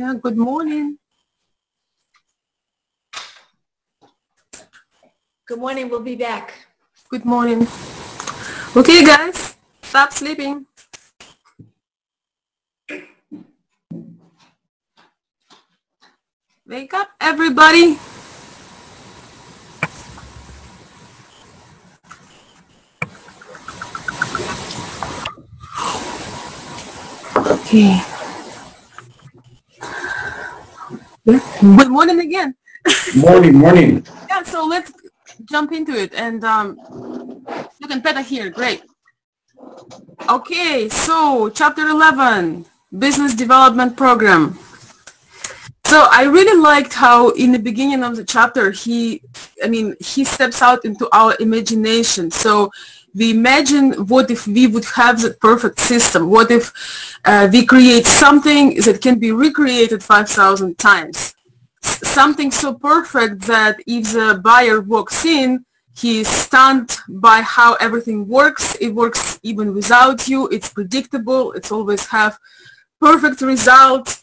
[0.00, 0.96] Yeah, good morning.
[5.44, 5.90] Good morning.
[5.90, 6.54] We'll be back.
[7.10, 7.68] Good morning.
[8.74, 10.64] Okay, guys, stop sleeping.
[16.66, 17.98] Wake up, everybody.
[27.36, 28.19] Okay.
[31.38, 32.56] Good morning again.
[33.14, 34.04] Morning, morning.
[34.28, 34.92] Yeah, so let's
[35.48, 36.12] jump into it.
[36.14, 36.76] And um,
[37.78, 38.50] you can better here.
[38.50, 38.82] Great.
[40.28, 42.64] Okay, so chapter 11,
[42.98, 44.58] business development program.
[45.84, 49.22] So I really liked how in the beginning of the chapter, he,
[49.62, 52.30] I mean, he steps out into our imagination.
[52.30, 52.70] So
[53.14, 56.30] we imagine what if we would have the perfect system?
[56.30, 56.72] What if
[57.24, 61.34] uh, we create something that can be recreated 5,000 times?
[61.82, 65.64] Something so perfect that if the buyer walks in,
[65.96, 68.76] he is stunned by how everything works.
[68.80, 70.48] It works even without you.
[70.48, 71.52] It's predictable.
[71.52, 72.38] It's always have
[73.00, 74.22] perfect results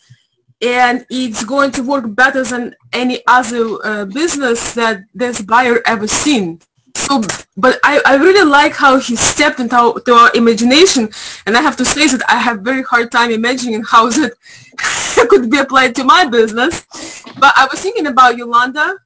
[0.61, 6.07] and it's going to work better than any other uh, business that this buyer ever
[6.07, 6.59] seen.
[6.97, 7.21] So,
[7.55, 11.09] but I, I really like how he stepped into our, to our imagination,
[11.45, 15.49] and I have to say that I have very hard time imagining how that could
[15.49, 16.85] be applied to my business.
[17.39, 18.97] But I was thinking about Yolanda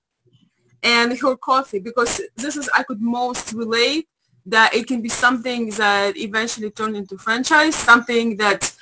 [0.83, 4.07] and her coffee because this is I could most relate
[4.45, 8.73] that it can be something that eventually turned into franchise, something that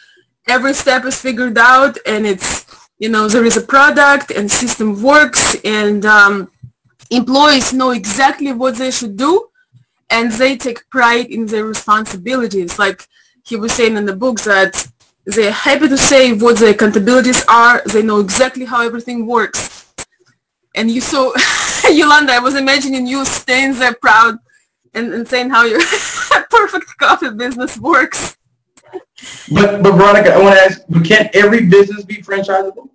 [0.47, 2.65] every step is figured out and it's
[2.97, 6.49] you know there is a product and system works and um,
[7.09, 9.49] employees know exactly what they should do
[10.09, 12.79] and they take pride in their responsibilities.
[12.79, 13.07] Like
[13.43, 14.88] he was saying in the book that
[15.25, 17.81] they're happy to say what their accountabilities are.
[17.85, 19.93] They know exactly how everything works.
[20.75, 21.33] And you saw
[21.89, 24.37] yolanda i was imagining you staying there proud
[24.93, 25.80] and, and saying how your
[26.49, 28.37] perfect coffee business works.
[29.52, 32.89] But, but Veronica, I want to ask, but can't every business be franchisable?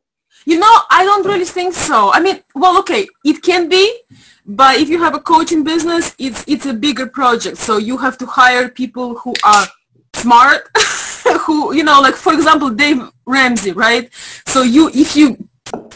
[0.44, 2.12] You know, I don't really think so.
[2.12, 4.00] I mean, well, okay, it can be,
[4.46, 7.56] but if you have a coaching business, it's it's a bigger project.
[7.56, 9.66] So you have to hire people who are
[10.14, 10.68] smart,
[11.46, 14.10] who you know, like for example, Dave Ramsey, right?
[14.46, 15.36] So you, if you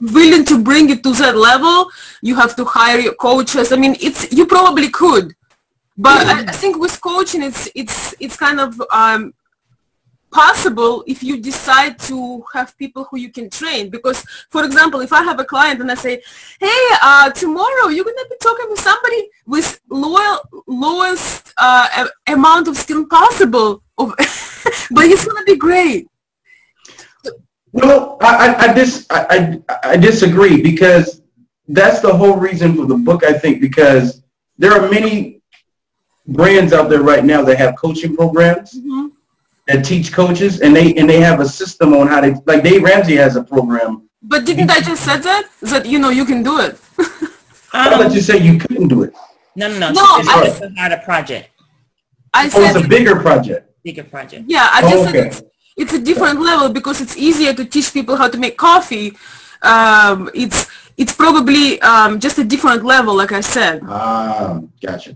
[0.01, 1.91] willing to bring it to that level,
[2.23, 3.71] you have to hire your coaches.
[3.73, 5.35] I mean, it's you probably could,
[5.99, 9.35] but I, I think with coaching, it's it's it's kind of um,
[10.31, 13.91] possible if you decide to have people who you can train.
[13.91, 16.21] Because for example if i have a client and i say
[16.61, 22.69] hey uh, tomorrow you're going to be talking with somebody with loyal, lowest uh, amount
[22.69, 24.15] of skill possible of
[24.91, 26.09] but it's going to be great.
[27.73, 31.23] Well I, I, I dis, I, I, disagree because
[31.69, 34.23] that's the whole reason for the book, I think, because
[34.57, 35.43] there are many
[36.27, 38.75] brands out there right now that have coaching programs.
[38.75, 39.11] Mhm.
[39.69, 42.83] That teach coaches and they, and they have a system on how they, like Dave
[42.83, 43.93] Ramsey has a program.
[44.33, 46.75] but didn't i just said that that you know you can do it
[47.81, 49.13] I thought Um, you said you couldn't do it.
[49.61, 49.89] no, no, no.
[50.01, 51.47] No, she I- said it's not a project,
[52.41, 53.63] i Oh, it's a bigger project.
[53.89, 54.43] bigger project.
[54.55, 55.29] yeah i just said Okay.
[55.29, 55.41] it's,
[55.83, 59.09] it's a different level because it's easier to teach people how to make coffee
[59.73, 60.61] um, it's
[61.03, 65.13] it's probably um, just a different level like i said Ah, gotcha.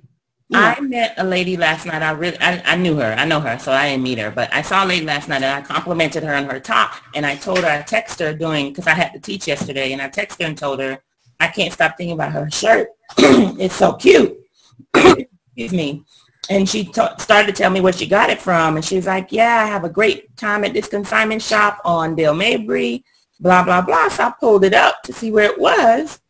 [0.52, 0.74] Yeah.
[0.76, 2.02] I met a lady last night.
[2.02, 3.14] I really, I, I knew her.
[3.16, 4.30] I know her, so I didn't meet her.
[4.30, 6.92] But I saw a lady last night, and I complimented her on her top.
[7.14, 10.02] And I told her, I texted her doing, because I had to teach yesterday, and
[10.02, 10.98] I texted her and told her,
[11.40, 12.90] I can't stop thinking about her shirt.
[13.18, 14.38] it's so cute.
[14.94, 16.04] Excuse me.
[16.50, 19.06] And she ta- started to tell me where she got it from, and she was
[19.06, 23.04] like, "Yeah, I have a great time at this consignment shop on Dale Mabry."
[23.40, 24.08] Blah blah blah.
[24.08, 26.20] So I pulled it up to see where it was,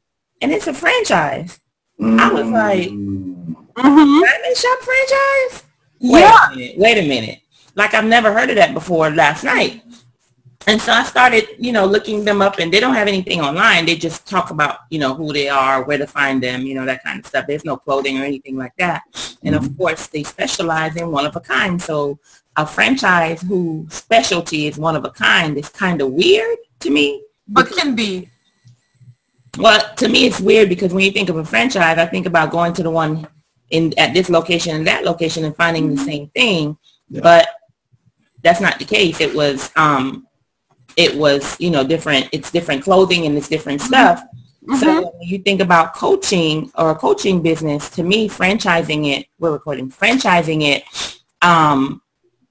[0.40, 1.58] and it's a franchise.
[2.00, 3.31] I was like, mm.
[3.76, 3.82] Mm.
[3.82, 5.64] hmm Diamond Shop franchise?
[5.98, 6.18] Yeah.
[6.20, 6.78] Wait a minute.
[6.78, 7.38] Wait a minute.
[7.74, 9.82] Like I've never heard of that before last night.
[10.68, 13.84] And so I started, you know, looking them up and they don't have anything online.
[13.84, 16.84] They just talk about, you know, who they are, where to find them, you know,
[16.86, 17.46] that kind of stuff.
[17.48, 19.02] There's no clothing or anything like that.
[19.42, 21.82] And of course they specialize in one of a kind.
[21.82, 22.18] So
[22.56, 27.24] a franchise whose specialty is one of a kind is kind of weird to me.
[27.48, 28.28] but can be
[29.58, 32.50] Well, to me, it's weird because when you think of a franchise, I think about
[32.50, 33.26] going to the one
[33.72, 36.76] in at this location and that location and finding the same thing.
[37.08, 37.20] Yeah.
[37.22, 37.48] But
[38.42, 39.20] that's not the case.
[39.20, 40.26] It was, um,
[40.96, 42.28] it was, you know, different.
[42.32, 44.22] It's different clothing and it's different stuff.
[44.78, 49.50] So when you think about coaching or a coaching business, to me, franchising it, we're
[49.50, 50.84] recording, franchising it,
[51.42, 52.00] um,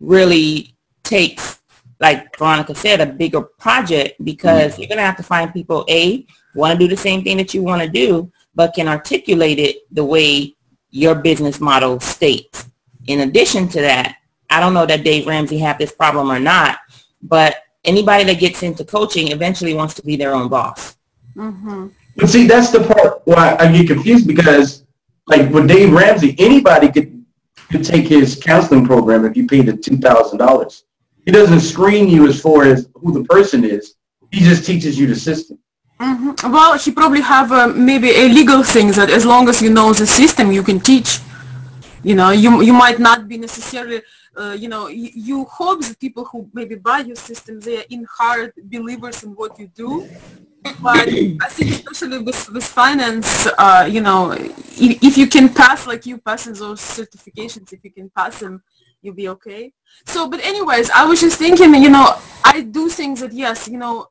[0.01, 1.61] really takes
[2.01, 6.25] like Veronica said, a bigger project because you're going to have to find people, A,
[6.55, 9.77] want to do the same thing that you want to do, but can articulate it
[9.91, 10.55] the way
[10.91, 12.69] your business model states.
[13.07, 14.17] In addition to that,
[14.49, 16.79] I don't know that Dave Ramsey have this problem or not,
[17.23, 20.97] but anybody that gets into coaching eventually wants to be their own boss.
[21.35, 21.87] Mm-hmm.
[22.17, 24.85] But see, that's the part why I get confused because,
[25.27, 27.23] like with Dave Ramsey, anybody could
[27.71, 30.83] could take his counseling program if you paid the two thousand dollars.
[31.25, 33.95] He doesn't screen you as far as who the person is.
[34.31, 35.59] He just teaches you the system.
[36.01, 36.51] Mm-hmm.
[36.51, 39.93] Well, he probably have uh, maybe a legal thing that as long as you know
[39.93, 41.19] the system, you can teach.
[42.03, 44.01] You know, you you might not be necessarily
[44.37, 47.85] uh, you know, you, you, hope that people who maybe buy your system, they are
[47.89, 50.07] in heart believers in what you do.
[50.81, 55.85] But I think especially with, with finance, uh, you know, if, if, you can pass
[55.85, 58.63] like you passing those certifications, if you can pass them,
[59.01, 59.73] you'll be okay.
[60.05, 62.15] So, but anyways, I was just thinking, you know,
[62.45, 64.07] I do think that yes, you know,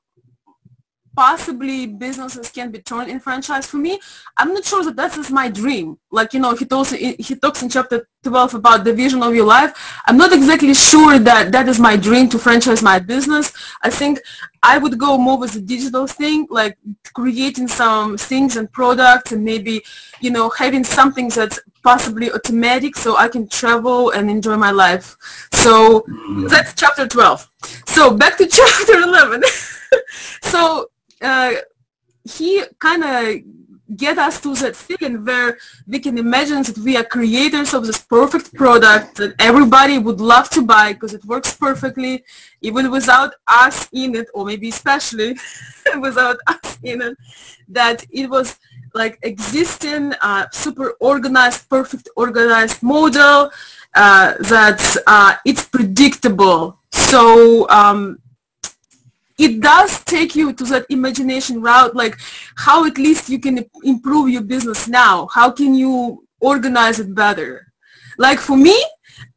[1.21, 3.93] possibly businesses can be turned in franchise for me
[4.39, 5.99] i'm not sure that that is my dream.
[6.11, 9.47] Like you know he talks he talks in chapter 12 about the vision of your
[9.47, 9.73] life.
[10.07, 13.53] I'm not exactly sure that that is my dream to franchise my business.
[13.83, 14.21] I think
[14.63, 16.75] i would go more with the digital thing like
[17.15, 19.75] creating some things and products and maybe
[20.21, 25.07] you know having something that's possibly automatic so i can travel and enjoy my life.
[25.65, 26.49] So mm-hmm.
[26.53, 27.49] that's chapter 12
[27.97, 29.43] so back to chapter 11
[30.53, 30.91] so
[31.21, 31.53] uh,
[32.25, 37.03] he kind of get us to that feeling where we can imagine that we are
[37.03, 42.23] creators of this perfect product that everybody would love to buy because it works perfectly
[42.61, 45.37] even without us in it or maybe especially
[46.01, 47.17] without us in it
[47.69, 48.59] that it was
[48.95, 53.51] like existing uh, super organized perfect organized model
[53.95, 56.79] uh, that uh, it's predictable.
[56.93, 58.21] So um,
[59.41, 62.15] it does take you to that imagination route, like
[62.57, 65.29] how at least you can improve your business now.
[65.33, 67.73] How can you organize it better?
[68.19, 68.77] Like for me,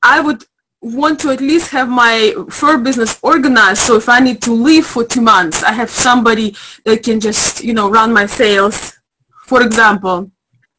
[0.02, 0.44] I would
[0.82, 3.82] want to at least have my fur business organized.
[3.82, 6.54] So if I need to leave for two months, I have somebody
[6.84, 9.00] that can just, you know, run my sales,
[9.46, 10.30] for example.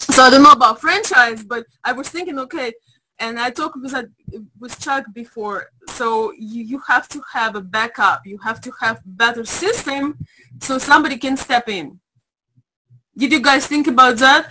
[0.00, 2.74] So I don't know about franchise, but I was thinking, okay,
[3.18, 3.94] and I talked with
[4.58, 5.70] with Chuck before.
[5.88, 8.26] So you, you have to have a backup.
[8.26, 10.18] You have to have better system
[10.60, 12.00] so somebody can step in.
[13.16, 14.50] Did you guys think about that?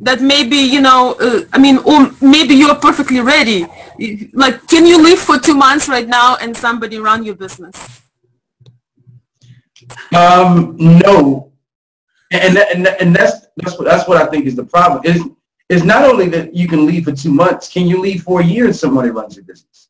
[0.00, 3.66] That maybe you know, uh, I mean, or maybe you're perfectly ready.
[4.32, 8.02] Like, can you live for two months right now and somebody run your business?
[10.14, 11.52] Um, no,
[12.30, 15.02] and and and that's that's what that's what I think is the problem.
[15.04, 15.22] Is
[15.72, 18.44] is not only that you can leave for two months, can you leave for a
[18.44, 19.88] year if somebody runs your business?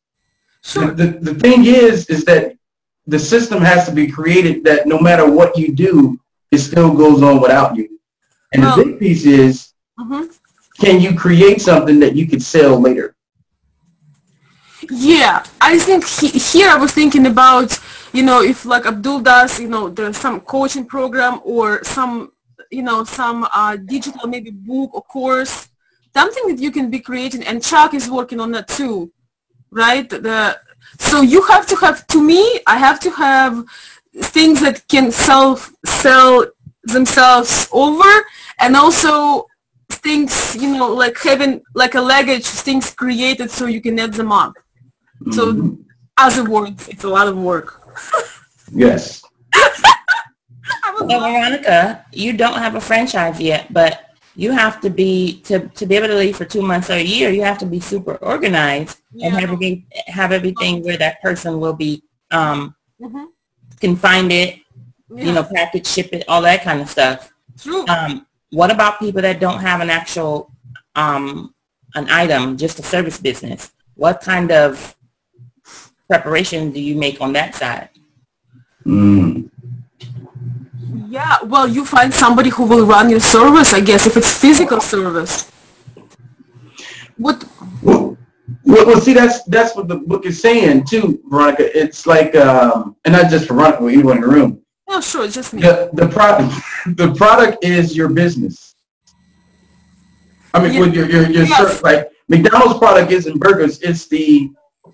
[0.63, 0.91] Sure.
[0.91, 2.55] The, the, the thing is, is that
[3.05, 6.17] the system has to be created that no matter what you do,
[6.51, 7.99] it still goes on without you.
[8.53, 10.31] And the big piece is, mm-hmm.
[10.79, 13.15] can you create something that you could sell later?
[14.89, 17.77] Yeah, I think he, here I was thinking about,
[18.13, 22.31] you know, if like Abdul does, you know, there's some coaching program or some,
[22.71, 25.67] you know, some uh, digital maybe book or course
[26.13, 29.11] something that you can be creating and Chuck is working on that too,
[29.71, 30.09] right?
[30.09, 30.59] The,
[30.99, 33.65] so you have to have, to me, I have to have
[34.15, 36.45] things that can self sell
[36.83, 38.11] themselves over
[38.59, 39.47] and also
[39.89, 44.31] things, you know, like having like a luggage, things created so you can add them
[44.31, 44.53] up.
[45.21, 45.31] Mm-hmm.
[45.31, 45.77] So
[46.17, 47.81] as a word, it's a lot of work.
[48.71, 49.23] yes.
[49.55, 55.85] so Veronica, you don't have a franchise yet, but you have to be to, to
[55.85, 58.15] be able to leave for two months or a year you have to be super
[58.17, 59.27] organized yeah.
[59.27, 63.25] and have everything have everything where that person will be um mm-hmm.
[63.79, 64.59] can find it
[65.09, 65.25] yeah.
[65.25, 67.85] you know package ship it all that kind of stuff True.
[67.87, 70.51] um what about people that don't have an actual
[70.95, 71.53] um
[71.95, 74.95] an item just a service business what kind of
[76.07, 77.89] preparation do you make on that side
[78.85, 79.49] mm.
[80.93, 84.79] Yeah, well, you find somebody who will run your service, I guess, if it's physical
[84.79, 85.49] service.
[87.17, 87.45] What?
[87.81, 88.17] Well,
[88.65, 91.77] well, see, that's that's what the book is saying too, Veronica.
[91.77, 94.61] It's like, um, and not just Veronica, but anyone in the room.
[94.87, 95.61] Oh, sure, just me.
[95.61, 96.53] The, the product,
[96.97, 98.75] the product is your business.
[100.53, 100.79] I mean, yeah.
[100.81, 101.57] with your your, your yes.
[101.57, 104.51] service, like McDonald's product isn't burgers; it's the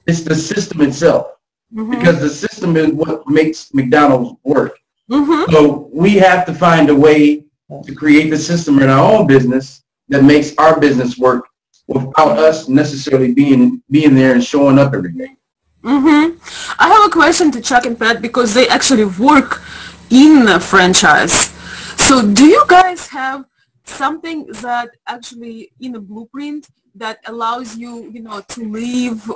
[0.08, 1.36] it's the system itself,
[1.74, 1.92] mm-hmm.
[1.92, 4.80] because the system is what makes McDonald's work.
[5.10, 5.52] Mm-hmm.
[5.52, 7.44] So we have to find a way
[7.86, 11.46] to create the system in our own business that makes our business work
[11.88, 15.36] without us necessarily being being there and showing up every day.
[15.84, 16.38] Mm-hmm.
[16.80, 19.62] I have a question to Chuck and Pat because they actually work
[20.10, 21.52] in a franchise.
[21.98, 23.46] So do you guys have
[23.90, 29.30] something that actually in a blueprint that allows you, you know, to leave?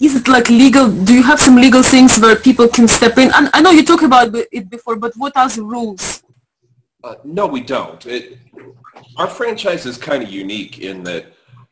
[0.00, 0.90] Is it like legal?
[0.90, 3.30] Do you have some legal things where people can step in?
[3.34, 6.22] And I know you talked about it before, but what are the rules?
[7.02, 8.04] Uh, no, we don't.
[8.06, 8.38] It,
[9.16, 11.26] our franchise is kind of unique in that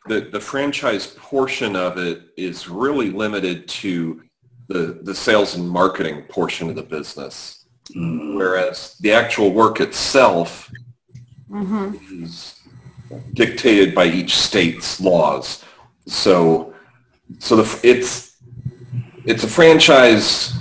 [0.07, 4.23] the, the franchise portion of it is really limited to
[4.69, 7.67] the, the sales and marketing portion of the business.
[7.97, 8.37] Mm.
[8.37, 10.71] Whereas the actual work itself
[11.53, 12.25] mm-hmm.
[12.25, 12.61] is
[13.35, 15.65] dictated by each state's laws.
[16.07, 16.75] So,
[17.39, 18.37] so the, it's,
[19.25, 20.55] it's a franchise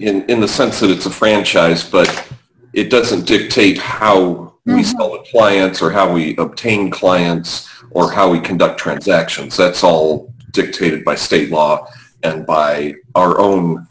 [0.00, 2.28] in, in the sense that it's a franchise, but
[2.72, 4.82] it doesn't dictate how we mm-hmm.
[4.82, 9.56] sell to clients or how we obtain clients or how we conduct transactions.
[9.56, 11.86] That's all dictated by state law
[12.22, 13.86] and by our own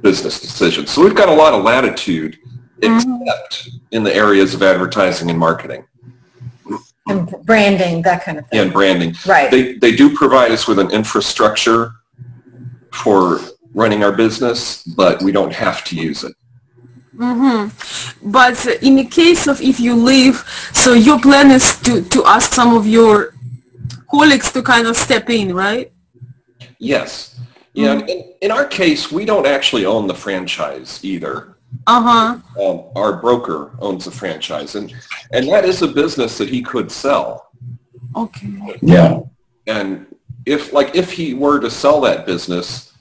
[0.00, 0.90] business decisions.
[0.90, 2.38] So we've got a lot of latitude.
[2.82, 5.84] Except in the areas of advertising and marketing.
[7.06, 8.60] And branding, that kind of thing.
[8.60, 9.14] And branding.
[9.26, 9.50] Right.
[9.50, 11.92] They, they do provide us with an infrastructure
[12.92, 13.40] for
[13.74, 16.34] running our business, but we don't have to use it.
[17.16, 18.30] Mm-hmm.
[18.30, 20.36] But in the case of if you leave,
[20.72, 23.34] so your plan is to, to ask some of your
[24.10, 25.92] colleagues to kind of step in, right?
[26.78, 27.38] Yes.
[27.74, 27.96] Yeah.
[27.96, 28.08] Mm-hmm.
[28.08, 31.49] In, in, our case, we don't actually own the franchise either.
[31.86, 32.38] Uh-huh.
[32.60, 34.94] Um, our broker owns the franchise, and
[35.32, 37.50] and that is a business that he could sell.
[38.16, 38.78] Okay.
[38.82, 39.20] Yeah.
[39.66, 40.06] And
[40.46, 42.92] if like if he were to sell that business,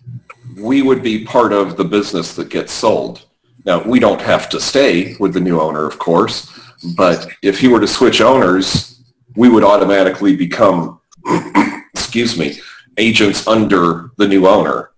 [0.58, 3.26] we would be part of the business that gets sold.
[3.66, 6.52] Now, we don't have to stay with the new owner, of course,
[6.96, 9.02] but if he were to switch owners,
[9.36, 11.02] we would automatically become,
[11.94, 12.60] excuse me,
[12.98, 14.92] agents under the new owner.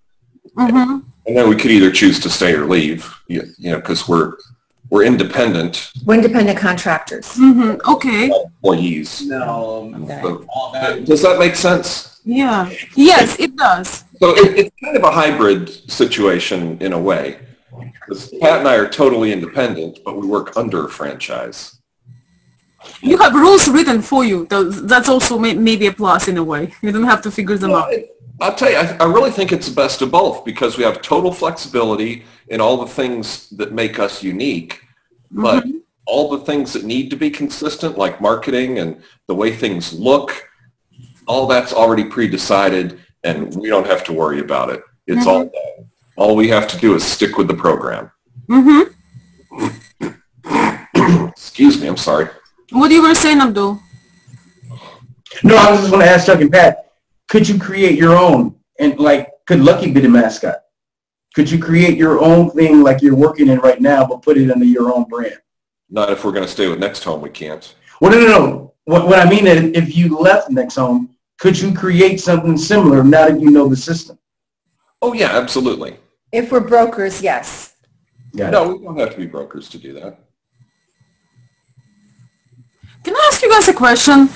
[0.58, 1.00] Mm-hmm.
[1.32, 4.36] And then we could either choose to stay or leave, you, you know, because we're
[4.90, 5.90] we're independent.
[6.04, 7.26] We're independent contractors.
[7.36, 7.90] Mm-hmm.
[7.90, 8.30] Okay.
[8.30, 9.26] Employees.
[9.26, 9.94] No.
[10.12, 11.06] Okay.
[11.06, 12.20] does that make sense?
[12.26, 12.70] Yeah.
[12.98, 14.04] Yes, it does.
[14.20, 17.40] So it, it's kind of a hybrid situation in a way.
[17.94, 21.80] Because Pat and I are totally independent, but we work under a franchise.
[23.00, 24.48] You have rules written for you.
[24.50, 26.74] That's also maybe a plus in a way.
[26.82, 27.94] You don't have to figure them well, out.
[28.42, 31.02] I'll tell you, I, I, really think it's the best of both because we have
[31.04, 34.84] total flexibility in all the things that make us unique,
[35.30, 35.78] but mm-hmm.
[36.08, 40.50] all the things that need to be consistent, like marketing and the way things look,
[41.28, 44.82] all that's already pre-decided and we don't have to worry about it.
[45.08, 45.30] It's mm-hmm.
[45.30, 45.90] all done.
[46.18, 48.12] All we have to do is stick with the program.
[48.50, 48.90] Mm-hmm.
[51.30, 52.28] Excuse me, I'm sorry.
[52.72, 53.80] What do you were saying, Abdul?
[55.44, 56.91] No, I was just going to ask Chuck and Pat,
[57.32, 58.54] could you create your own?
[58.78, 60.58] And like, could Lucky be the mascot?
[61.34, 64.52] Could you create your own thing like you're working in right now, but put it
[64.52, 65.38] under your own brand?
[65.90, 67.74] Not if we're going to stay with NextHome, we can't.
[68.02, 68.74] Well, no, no, no.
[68.84, 71.08] What, what I mean is if you left NextHome,
[71.40, 74.20] could you create something similar now that you know the system?
[75.02, 75.96] Oh, yeah, absolutely.
[76.34, 77.76] If we're brokers, yes.
[78.34, 80.20] No, we don't have to be brokers to do that.
[83.06, 84.28] Can I ask you guys a question?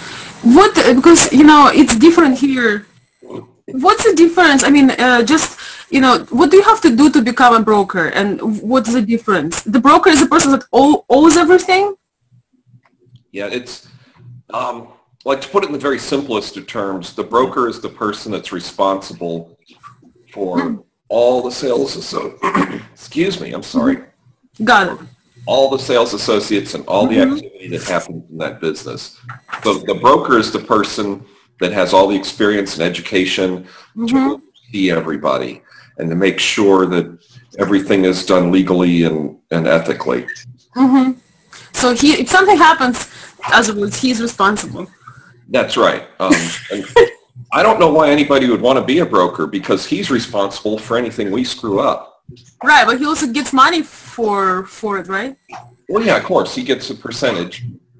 [0.43, 2.85] What, because, you know, it's different here.
[3.67, 4.63] What's the difference?
[4.63, 7.61] I mean, uh, just, you know, what do you have to do to become a
[7.61, 8.07] broker?
[8.09, 9.61] And what's the difference?
[9.63, 11.95] The broker is the person that owes everything?
[13.31, 13.87] Yeah, it's,
[14.53, 14.89] um,
[15.25, 18.31] like to put it in the very simplest of terms, the broker is the person
[18.31, 19.57] that's responsible
[20.31, 22.37] for all the sales So,
[22.93, 24.03] excuse me, I'm sorry.
[24.63, 25.07] Got it.
[25.47, 27.35] All the sales associates and all the mm-hmm.
[27.35, 29.19] activity that happens in that business.
[29.63, 31.25] So the broker is the person
[31.59, 34.05] that has all the experience and education mm-hmm.
[34.07, 35.61] to see everybody
[35.97, 37.17] and to make sure that
[37.59, 40.25] everything is done legally and, and ethically.
[40.75, 41.19] Mm-hmm.
[41.73, 43.09] So he, if something happens,
[43.51, 44.87] as a words, he's responsible.
[45.49, 46.07] That's right.
[46.19, 46.33] Um,
[47.53, 50.97] I don't know why anybody would want to be a broker because he's responsible for
[50.97, 52.23] anything we screw up.
[52.63, 53.83] Right, but he also gets money
[54.15, 55.35] for for it, right?
[55.89, 57.55] Well, yeah, of course, he gets a percentage,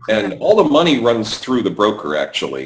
[0.10, 2.66] and all the money runs through the broker actually.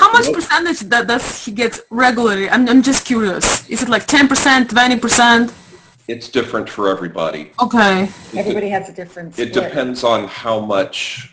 [0.00, 2.46] How much percentage that does he get regularly?
[2.54, 3.68] I'm I'm just curious.
[3.74, 5.52] Is it like ten percent, twenty percent?
[6.12, 7.42] It's different for everybody.
[7.66, 8.08] Okay.
[8.36, 9.38] Everybody has a different.
[9.38, 11.32] It depends on how much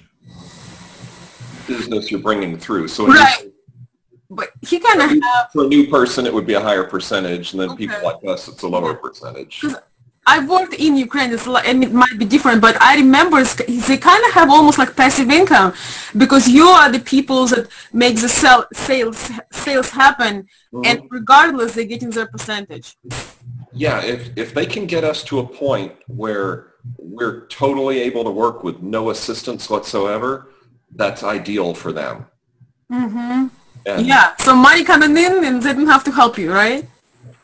[1.68, 2.88] business you're bringing through.
[2.88, 3.52] So right
[4.30, 7.54] but he kind of have for a new person it would be a higher percentage
[7.54, 7.88] and then okay.
[7.88, 9.64] people like us it's a lower percentage
[10.28, 14.32] I worked in Ukraine, and it might be different, but I remember they kind of
[14.34, 15.74] have almost like passive income
[16.18, 20.86] because you are the people that make the sell, sales sales happen, mm-hmm.
[20.86, 22.98] and regardless, they're getting their percentage.
[23.72, 28.34] Yeah, if if they can get us to a point where we're totally able to
[28.46, 30.52] work with no assistance whatsoever,
[31.02, 32.26] that's ideal for them.
[32.92, 33.48] Mm-hmm.
[34.12, 36.86] yeah, so money coming in and they don't have to help you, right?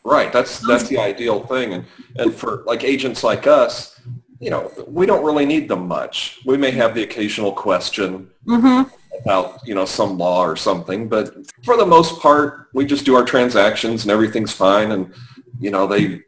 [0.06, 0.34] Right.
[0.34, 1.86] That's that's the ideal thing, and
[2.18, 4.00] and for like agents like us,
[4.40, 6.42] you know, we don't really need them much.
[6.46, 8.94] We may have the occasional question mm-hmm.
[9.22, 11.34] about you know some law or something, but
[11.64, 15.14] for the most part, we just do our transactions and everything's fine, and
[15.62, 16.22] you know they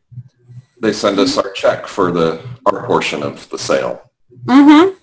[0.80, 4.10] they send us our check for the our portion of the sale.
[4.46, 4.96] Mm-hmm.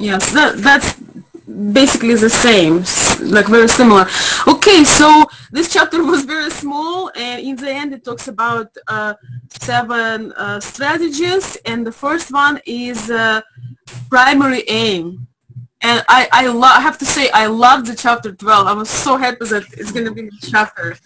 [0.00, 0.94] Yes, that that's
[1.72, 2.84] basically the same,
[3.20, 4.06] like very similar.
[4.46, 9.14] Okay, so this chapter was very small, and in the end it talks about uh,
[9.60, 13.40] seven uh, strategies, and the first one is uh,
[14.08, 15.26] primary aim.
[15.80, 18.66] And I, I, I have to say, I love the chapter 12.
[18.66, 20.96] I was so happy that it's going to be the chapter.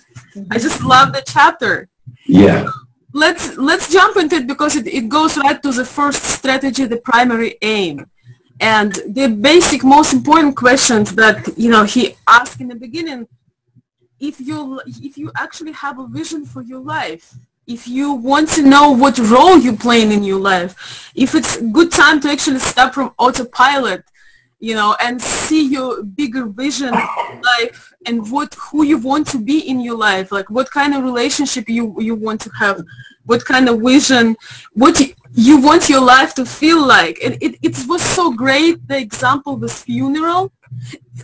[0.50, 1.90] I just love the chapter.
[2.26, 2.66] Yeah.
[3.12, 6.96] Let's let's jump into it because it, it goes right to the first strategy, the
[6.96, 8.06] primary aim
[8.62, 13.26] and the basic most important questions that you know he asked in the beginning
[14.20, 17.34] if you if you actually have a vision for your life
[17.66, 21.90] if you want to know what role you're playing in your life if it's good
[21.90, 24.04] time to actually step from autopilot
[24.60, 26.92] you know and see your bigger vision
[27.42, 31.02] life and what who you want to be in your life like what kind of
[31.02, 32.80] relationship you you want to have
[33.24, 34.36] what kind of vision
[34.72, 35.00] what
[35.34, 37.18] you want your life to feel like.
[37.24, 40.52] And it, it was so great, the example with funeral.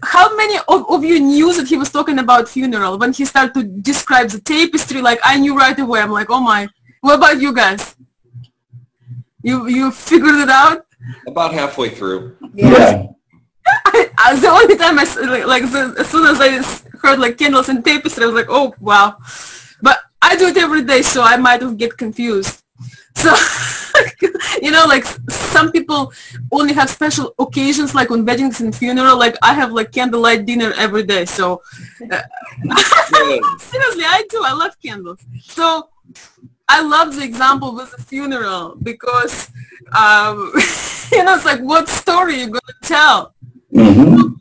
[0.03, 3.55] How many of, of you knew that he was talking about funeral when he started
[3.55, 5.03] to describe the tapestry?
[5.03, 6.01] Like I knew right away.
[6.01, 6.69] I'm like, oh my.
[7.01, 7.97] What about you guys?
[9.43, 10.85] You you figured it out?
[11.27, 12.37] About halfway through.
[12.55, 13.07] Yeah.
[13.87, 17.39] I, I, the only time I like, like the, as soon as I heard like
[17.39, 19.17] candles and tapestry, I was like, oh wow.
[19.81, 22.63] But I do it every day, so I might have get confused.
[23.17, 23.35] So,
[24.63, 26.13] you know, like some people
[26.53, 29.19] only have special occasions, like on weddings and funeral.
[29.19, 31.25] Like I have like candlelight dinner every day.
[31.25, 31.63] So,
[32.13, 32.23] uh,
[33.59, 34.43] seriously, I do.
[34.45, 35.21] I love candles.
[35.43, 35.89] So,
[36.69, 39.51] I love the example with the funeral because,
[39.97, 40.53] um,
[41.13, 43.35] you know, it's like what story you're gonna tell.
[43.73, 44.35] Mm-hmm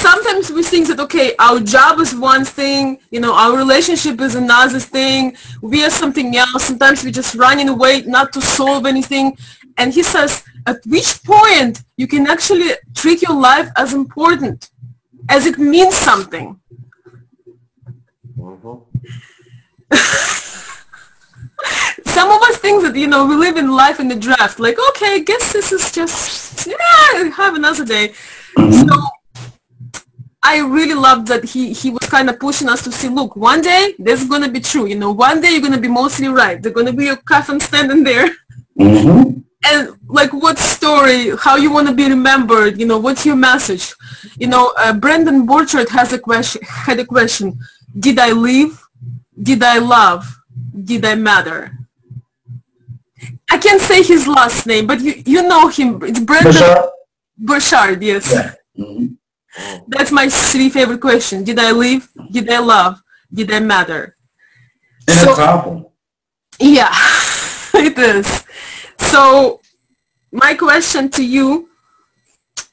[0.00, 4.34] sometimes we think that okay our job is one thing you know our relationship is
[4.34, 6.64] another thing we are something else.
[6.64, 9.36] Sometimes we're just running away not to solve anything.
[9.76, 14.70] And he says at which point you can actually treat your life as important
[15.28, 16.58] as it means something?
[18.38, 18.74] Mm-hmm.
[22.06, 24.76] some of us think that you know we live in life in the draft like
[24.90, 28.12] okay I guess this is just yeah have another day.
[28.56, 28.96] So
[30.42, 33.60] I really love that he, he was kind of pushing us to see, look, one
[33.60, 34.86] day this is going to be true.
[34.86, 36.60] You know, one day you're going to be mostly right.
[36.60, 38.28] They're going to be your coffin standing there.
[38.78, 39.40] Mm-hmm.
[39.62, 43.92] And like what story, how you want to be remembered, you know, what's your message?
[44.38, 47.58] You know, uh, Brendon Burchard has a question, had a question.
[47.98, 48.82] Did I live?
[49.42, 50.24] Did I love?
[50.84, 51.76] Did I matter?
[53.50, 56.02] I can't say his last name, but you, you know him.
[56.04, 56.90] It's Brendon Burchard,
[57.36, 58.32] Burchard yes.
[58.32, 58.54] Yeah.
[58.78, 59.06] Mm-hmm.
[59.88, 61.44] That's my three favorite questions.
[61.44, 62.08] Did I live?
[62.30, 63.02] Did I love?
[63.32, 64.16] Did I matter?
[65.08, 65.86] And so, it's.
[66.60, 66.94] Yeah,
[67.74, 68.44] it is.
[68.98, 69.60] So
[70.32, 71.68] my question to you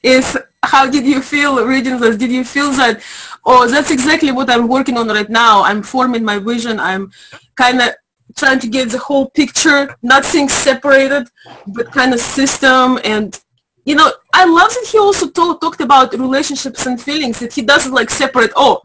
[0.02, 2.16] is how did you feel reading this?
[2.16, 3.00] Did you feel that,
[3.44, 5.62] oh, that's exactly what I'm working on right now.
[5.62, 6.78] I'm forming my vision.
[6.78, 7.10] I'm
[7.56, 7.90] kind of
[8.36, 11.28] trying to get the whole picture, not things separated,
[11.66, 13.40] but kind of system and
[13.88, 17.62] you know, I love that he also talk, talked about relationships and feelings, that he
[17.62, 18.82] doesn't like separate, oh,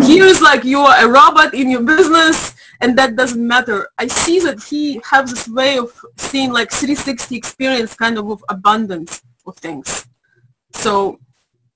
[0.00, 3.86] here's like you're a robot in your business and that doesn't matter.
[3.98, 8.42] I see that he has this way of seeing like 360 experience kind of of
[8.48, 10.06] abundance of things.
[10.72, 11.20] So.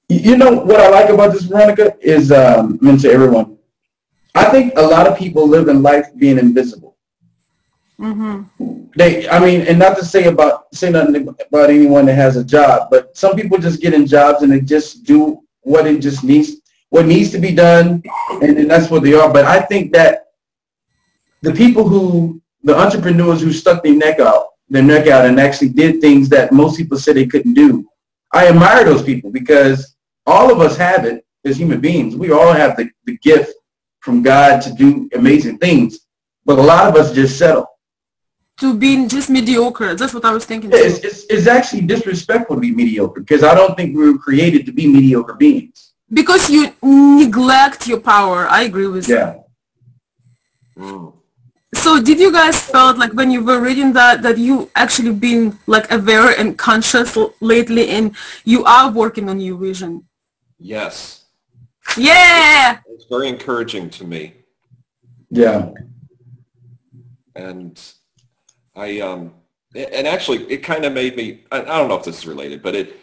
[0.09, 3.59] You know, what I like about this, Veronica, is, um, I mean to everyone,
[4.35, 6.90] I think a lot of people live in life being invisible.
[8.01, 8.85] Mm-hmm.
[8.97, 12.45] They, I mean, and not to say about say nothing about anyone that has a
[12.45, 16.25] job, but some people just get in jobs and they just do what it just
[16.25, 18.03] needs, what needs to be done,
[18.43, 19.31] and, and that's what they are.
[19.31, 20.29] But I think that
[21.43, 25.69] the people who, the entrepreneurs who stuck their neck out, their neck out, and actually
[25.69, 27.87] did things that most people said they couldn't do,
[28.33, 29.95] I admire those people because
[30.27, 32.17] all of us have it as human beings.
[32.17, 33.53] We all have the, the gift
[34.01, 36.01] from God to do amazing things,
[36.47, 37.67] but a lot of us just settle
[38.61, 39.95] to being just mediocre.
[39.95, 40.71] That's what I was thinking.
[40.73, 44.67] It's, it's, it's actually disrespectful to be mediocre because I don't think we were created
[44.67, 45.93] to be mediocre beings.
[46.13, 48.49] Because you neglect your power.
[48.49, 49.37] I agree with Yeah.
[50.77, 51.13] that.
[51.75, 55.57] So did you guys felt like when you were reading that that you actually been
[55.67, 60.05] like aware and conscious lately and you are working on your vision?
[60.59, 61.25] Yes.
[61.97, 62.81] Yeah.
[62.87, 64.35] It's very encouraging to me.
[65.31, 65.71] Yeah.
[67.37, 67.81] and
[68.75, 69.35] I um
[69.75, 72.63] and actually it kind of made me I, I don't know if this is related
[72.63, 72.97] but it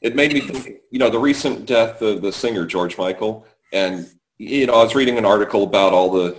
[0.00, 4.08] it made me think you know the recent death of the singer George Michael and
[4.38, 6.36] you know I was reading an article about all the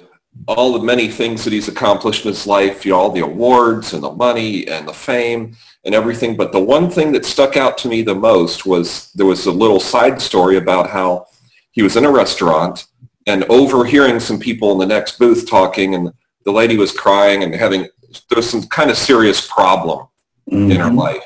[0.47, 3.93] all the many things that he's accomplished in his life you know all the awards
[3.93, 5.55] and the money and the fame
[5.85, 9.25] and everything but the one thing that stuck out to me the most was there
[9.25, 11.27] was a little side story about how
[11.71, 12.87] he was in a restaurant
[13.27, 16.11] and overhearing some people in the next booth talking and
[16.45, 17.87] the lady was crying and having
[18.29, 20.07] there was some kind of serious problem
[20.47, 20.97] in her Mhm.
[20.97, 21.23] life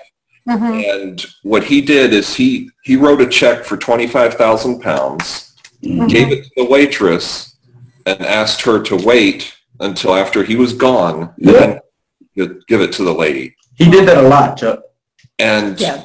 [0.48, 0.94] Mhm.
[0.94, 6.08] and what he did is he he wrote a check for 25,000 pounds Mhm.
[6.10, 7.56] gave it to the waitress
[8.06, 11.60] and asked her to wait until after he was gone and Yeah.
[12.36, 14.80] then give it to the lady He did that a lot, Chuck.
[15.40, 16.04] and Yeah.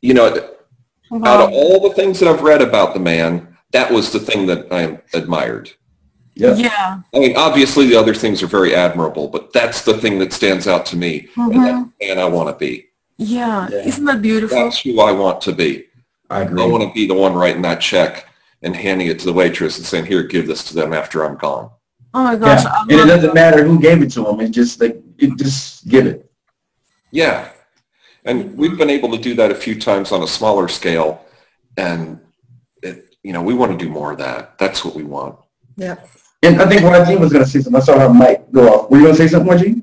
[0.00, 0.26] you know
[1.24, 4.46] out of all the things that I've read about the man that was the thing
[4.46, 5.70] that I admired
[6.38, 6.54] Yeah.
[6.54, 7.00] Yeah.
[7.12, 10.68] I mean, obviously the other things are very admirable, but that's the thing that stands
[10.68, 11.28] out to me.
[11.36, 11.64] And Mhm.
[11.64, 12.86] that's the man I want to be.
[13.16, 13.68] Yeah.
[13.70, 13.78] Yeah.
[13.84, 14.56] Isn't that beautiful?
[14.56, 15.86] That's who I want to be.
[16.30, 18.26] I I want to be the one writing that check
[18.62, 21.36] and handing it to the waitress and saying, here, give this to them after I'm
[21.36, 21.70] gone.
[22.14, 22.64] Oh my gosh.
[22.64, 22.82] Yeah.
[22.82, 26.06] And it doesn't matter who gave it to them; It's just like, it just give
[26.06, 26.30] it.
[27.10, 27.48] Yeah.
[28.24, 31.24] And we've been able to do that a few times on a smaller scale.
[31.76, 32.20] And,
[32.82, 34.58] it, you know, we want to do more of that.
[34.58, 35.36] That's what we want.
[35.76, 35.96] Yeah.
[36.42, 37.80] And I think Rajin was going to say something.
[37.80, 38.90] I saw her mic go off.
[38.90, 39.82] Were you going to say something, Rajin?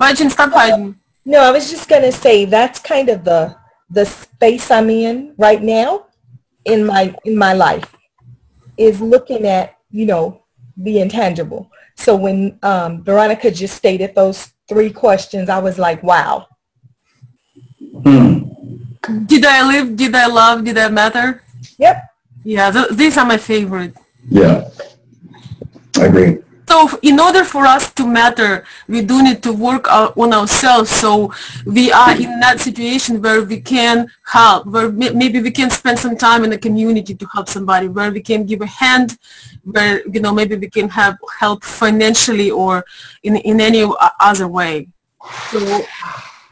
[0.00, 0.96] Virgin, stop hiding.
[1.24, 3.56] No, I was just going to say that's kind of the
[3.90, 6.06] the space I'm in right now
[6.64, 7.96] in my in my life
[8.76, 10.44] is looking at you know
[10.76, 11.70] the intangible.
[11.96, 16.46] So when um, Veronica just stated those three questions, I was like, wow.
[18.04, 18.44] Hmm.
[19.26, 19.96] Did I live?
[19.96, 20.64] Did I love?
[20.64, 21.42] Did I matter?
[21.78, 22.04] Yep.
[22.44, 23.94] Yeah, th- these are my favorite.
[24.30, 24.68] Yeah.
[25.98, 26.38] I agree.
[26.68, 30.90] So in order for us to matter, we do need to work on ourselves.
[30.90, 31.32] So
[31.64, 36.16] we are in that situation where we can help, where maybe we can spend some
[36.16, 39.16] time in the community to help somebody, where we can give a hand,
[39.64, 42.84] where, you know, maybe we can have help financially or
[43.22, 43.84] in, in any
[44.20, 44.88] other way.
[45.50, 45.88] So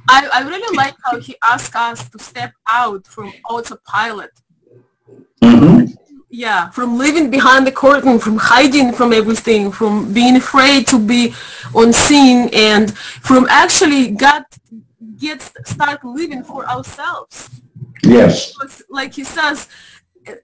[0.09, 4.31] I, I really like how he asked us to step out from autopilot
[5.43, 5.85] hmm
[6.43, 11.23] yeah from living behind the curtain from hiding from everything from being afraid to be
[11.81, 12.85] on scene and
[13.29, 14.45] from actually got
[15.19, 17.51] get start living for ourselves.
[18.03, 18.53] Yes.
[18.53, 19.69] Because, like he says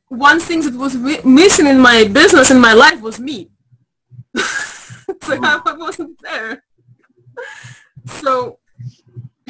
[0.09, 3.48] one thing that was mi- missing in my business in my life was me.
[5.20, 6.64] So I wasn't there.
[8.07, 8.59] So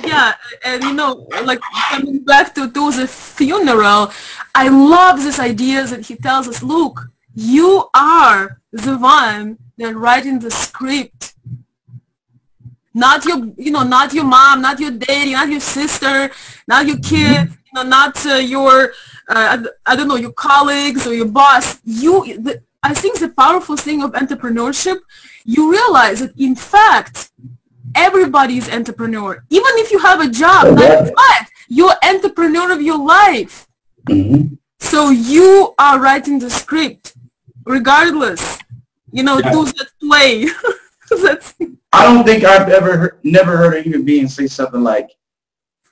[0.05, 4.11] yeah and you know like coming back to, to the funeral
[4.55, 10.39] i love this idea that he tells us look you are the one that writing
[10.39, 11.35] the script.
[12.95, 16.31] Not your you know not your mom not your daddy not your sister
[16.69, 18.93] not your kids you know not uh, your
[19.31, 21.81] uh, I, I don't know your colleagues or your boss.
[21.85, 24.99] You the, i think the powerful thing of entrepreneurship
[25.47, 27.33] you realize that in fact
[27.95, 32.83] everybody is entrepreneur even if you have a job nine to five, you're entrepreneur of
[32.83, 33.67] your life
[34.09, 34.47] hmm
[34.81, 37.15] so you are writing the script
[37.67, 38.59] regardless
[39.13, 39.51] you know Yeah.
[39.53, 40.47] do that play
[41.23, 41.55] that's
[41.95, 45.11] I don't think I've ever heard, never heard a human being say something like,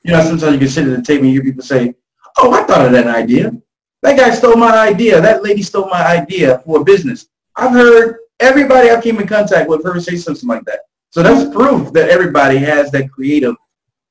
[0.02, 1.94] you know, sometimes you can sit at the table and hear people say,
[2.38, 3.52] oh, I thought of that idea.
[4.00, 5.20] That guy stole my idea.
[5.20, 7.28] That lady stole my idea for a business.
[7.54, 10.80] I've heard everybody I came in contact with heard say something like that.
[11.10, 13.56] So that's proof that everybody has that creative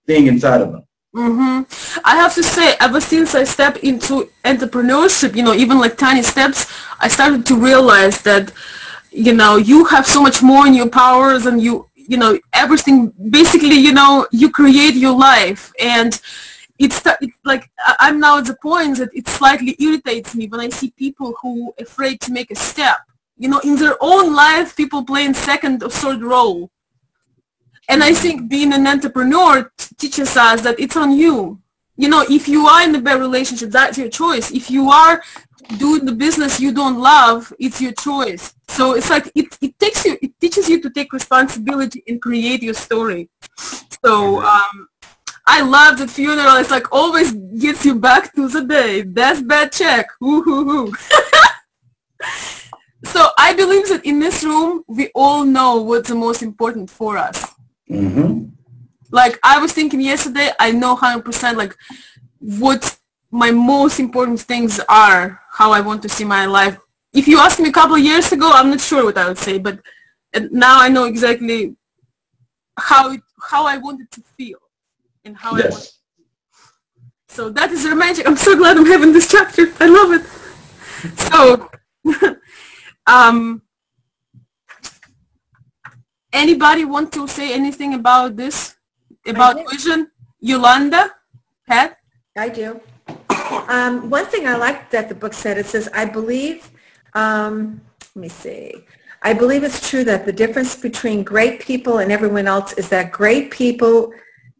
[0.05, 0.83] thing inside of them.
[1.13, 1.61] hmm
[2.03, 6.23] I have to say, ever since I stepped into entrepreneurship, you know, even like tiny
[6.23, 6.67] steps,
[6.99, 8.51] I started to realize that,
[9.11, 13.13] you know, you have so much more in your powers and you, you know, everything,
[13.29, 15.71] basically, you know, you create your life.
[15.79, 16.19] And
[16.79, 20.69] it's, it's like, I'm now at the point that it slightly irritates me when I
[20.69, 22.97] see people who afraid to make a step.
[23.37, 26.69] You know, in their own life, people playing second or third role.
[27.89, 31.59] And I think being an entrepreneur t- teaches us that it's on you.
[31.97, 34.51] You know, if you are in a bad relationship, that's your choice.
[34.51, 35.21] If you are
[35.77, 38.53] doing the business you don't love, it's your choice.
[38.67, 42.61] So it's like it, it takes you, it teaches you to take responsibility and create
[42.61, 43.27] your story.
[44.05, 44.87] So um,
[45.47, 46.57] I love the funeral.
[46.57, 49.01] It's like always gets you back to the day.
[49.01, 50.07] That's bad check.
[50.21, 50.93] Woo hoo hoo.
[53.03, 57.17] so I believe that in this room, we all know what's the most important for
[57.17, 57.48] us.
[57.89, 58.49] Mm-hmm.
[59.11, 61.75] Like I was thinking yesterday, I know 100% like
[62.39, 62.97] what
[63.31, 66.77] my most important things are, how I want to see my life.
[67.13, 69.37] If you asked me a couple of years ago, I'm not sure what I would
[69.37, 69.79] say, but
[70.51, 71.75] now I know exactly
[72.77, 74.59] how it, how I wanted to feel
[75.25, 75.73] and how I want.
[75.73, 75.99] Yes.
[77.29, 78.27] So that is romantic.
[78.27, 79.71] I'm so glad I'm having this chapter.
[79.79, 80.25] I love it.
[81.17, 81.69] So,
[83.07, 83.61] um,
[86.33, 88.75] anybody want to say anything about this?
[89.25, 90.11] About vision?
[90.39, 91.11] Yolanda?
[91.67, 91.97] Pat?
[92.37, 92.79] I do.
[93.67, 96.71] Um, one thing I like that the book said, it says, I believe,
[97.13, 97.81] um,
[98.15, 98.85] let me see.
[99.21, 103.11] I believe it's true that the difference between great people and everyone else is that
[103.11, 104.13] great people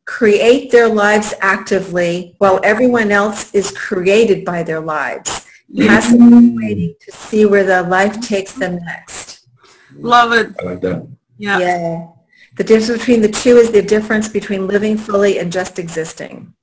[0.06, 5.46] create their lives actively while everyone else is created by their lives.
[5.78, 9.48] Passively waiting to see where their life takes them next.
[9.96, 10.56] Love it.
[10.60, 11.08] I like that.
[11.40, 11.58] Yeah.
[11.60, 12.08] Yeah.
[12.58, 16.54] The difference between the two is the difference between living fully and just existing.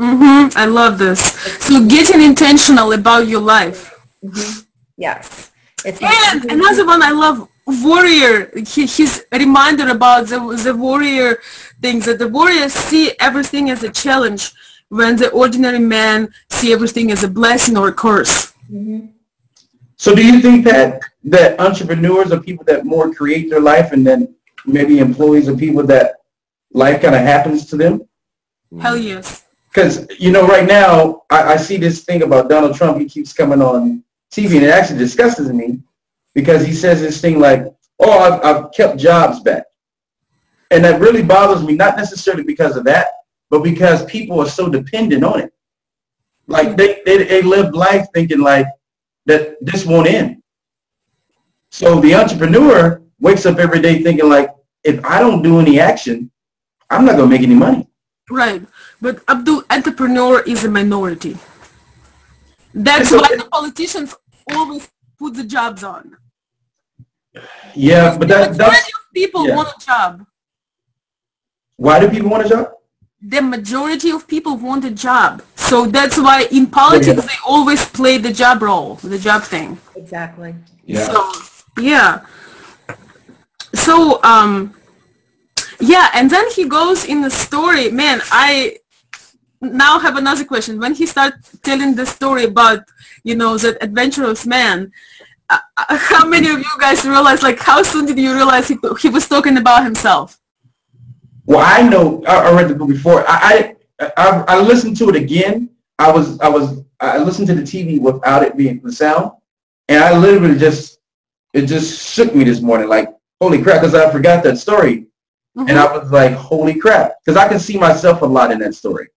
[0.00, 0.58] Mm-hmm.
[0.58, 1.20] I love this.
[1.66, 3.80] So getting intentional about your life.
[4.24, 4.64] Mhm.
[4.96, 5.50] Yes.
[5.84, 8.50] It's And another one I love, warrior.
[8.72, 11.38] He, he's a reminder about the, the warrior
[11.82, 14.52] things, that the warriors see everything as a challenge
[14.88, 18.52] when the ordinary man see everything as a blessing or a curse.
[20.02, 24.04] So do you think that that entrepreneurs are people that more create their life and
[24.04, 24.34] then
[24.66, 26.16] maybe employees are people that
[26.72, 28.02] life kind of happens to them?
[28.80, 29.44] Hell yes.
[29.68, 32.98] Because, you know, right now, I, I see this thing about Donald Trump.
[32.98, 35.78] He keeps coming on TV, and it actually disgusts me
[36.34, 37.64] because he says this thing like,
[38.00, 39.66] oh, I've, I've kept jobs back.
[40.72, 43.06] And that really bothers me, not necessarily because of that,
[43.50, 45.52] but because people are so dependent on it.
[46.48, 48.66] Like, they, they, they live life thinking like
[49.26, 50.42] that this won't end.
[51.70, 54.50] So the entrepreneur wakes up every day thinking like,
[54.84, 56.30] if I don't do any action,
[56.90, 57.88] I'm not going to make any money.
[58.30, 58.62] Right.
[59.00, 61.36] But Abdul, entrepreneur is a minority.
[62.74, 64.14] That's why the politicians
[64.52, 66.16] always put the jobs on.
[67.74, 69.56] Yeah, but the that, majority that's, of people yeah.
[69.56, 70.26] want a job.
[71.76, 72.72] why do people want a job?
[73.20, 75.42] The majority of people want a job.
[75.72, 77.28] So that's why in politics Yeah.
[77.30, 79.78] they always play the job role, the job thing.
[79.96, 80.54] Exactly.
[81.06, 81.16] So
[81.80, 82.20] yeah.
[83.86, 84.74] So um
[85.80, 88.76] yeah, and then he goes in the story, man, I
[89.62, 90.78] now have another question.
[90.78, 92.80] When he starts telling the story about,
[93.24, 94.92] you know, that adventurous man,
[95.48, 98.76] uh, uh, how many of you guys realize, like, how soon did you realize he,
[99.00, 100.38] he was talking about himself?
[101.46, 103.24] Well, I know I, I read the book before.
[103.26, 103.76] I, I
[104.16, 105.70] I I listened to it again.
[105.98, 109.32] I was I was I listened to the TV without it being the sound,
[109.88, 110.98] and I literally just
[111.52, 112.88] it just shook me this morning.
[112.88, 113.08] Like
[113.40, 115.06] holy crap, because I forgot that story,
[115.56, 118.74] and I was like holy crap, because I can see myself a lot in that
[118.74, 119.08] story.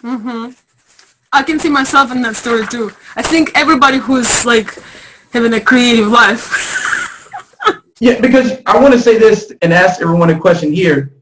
[0.00, 0.50] hmm
[1.32, 2.92] I can see myself in that story too.
[3.16, 4.78] I think everybody who's like
[5.32, 6.44] having a creative life.
[8.00, 11.12] Yeah, because I want to say this and ask everyone a question here.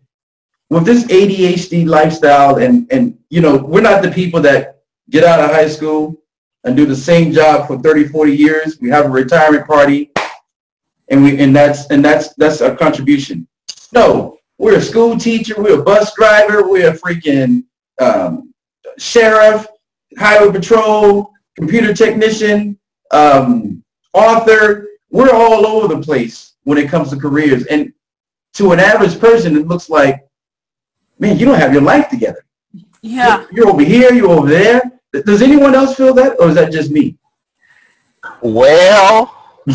[0.74, 5.38] With this ADHD lifestyle and, and, you know, we're not the people that get out
[5.38, 6.20] of high school
[6.64, 8.80] and do the same job for 30, 40 years.
[8.80, 10.10] We have a retirement party
[11.10, 13.46] and we, and that's, and that's, that's our contribution.
[13.92, 15.54] No, we're a school teacher.
[15.56, 16.68] We're a bus driver.
[16.68, 17.62] We're a freaking
[18.00, 18.52] um,
[18.98, 19.68] sheriff,
[20.18, 22.76] highway patrol, computer technician,
[23.12, 24.88] um, author.
[25.08, 27.64] We're all over the place when it comes to careers.
[27.66, 27.92] And
[28.54, 30.23] to an average person, it looks like,
[31.18, 32.44] man, you don't have your life together.
[33.03, 33.38] yeah.
[33.38, 34.83] You're, you're over here, you're over there.
[35.12, 37.16] Does anyone else feel that, or is that just me?
[38.42, 39.35] Well,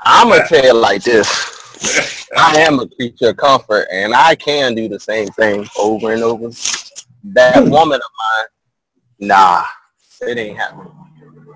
[0.00, 2.26] I'm gonna tell you like this.
[2.36, 6.22] I am a creature of comfort, and I can do the same thing over and
[6.22, 6.48] over.
[7.24, 7.70] That hmm.
[7.70, 9.64] woman of mine, nah,
[10.22, 10.92] it ain't happening.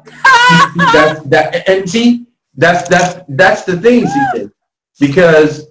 [0.92, 4.48] that's, that, and see, that's, that's, that's the thing, see,
[5.00, 5.65] because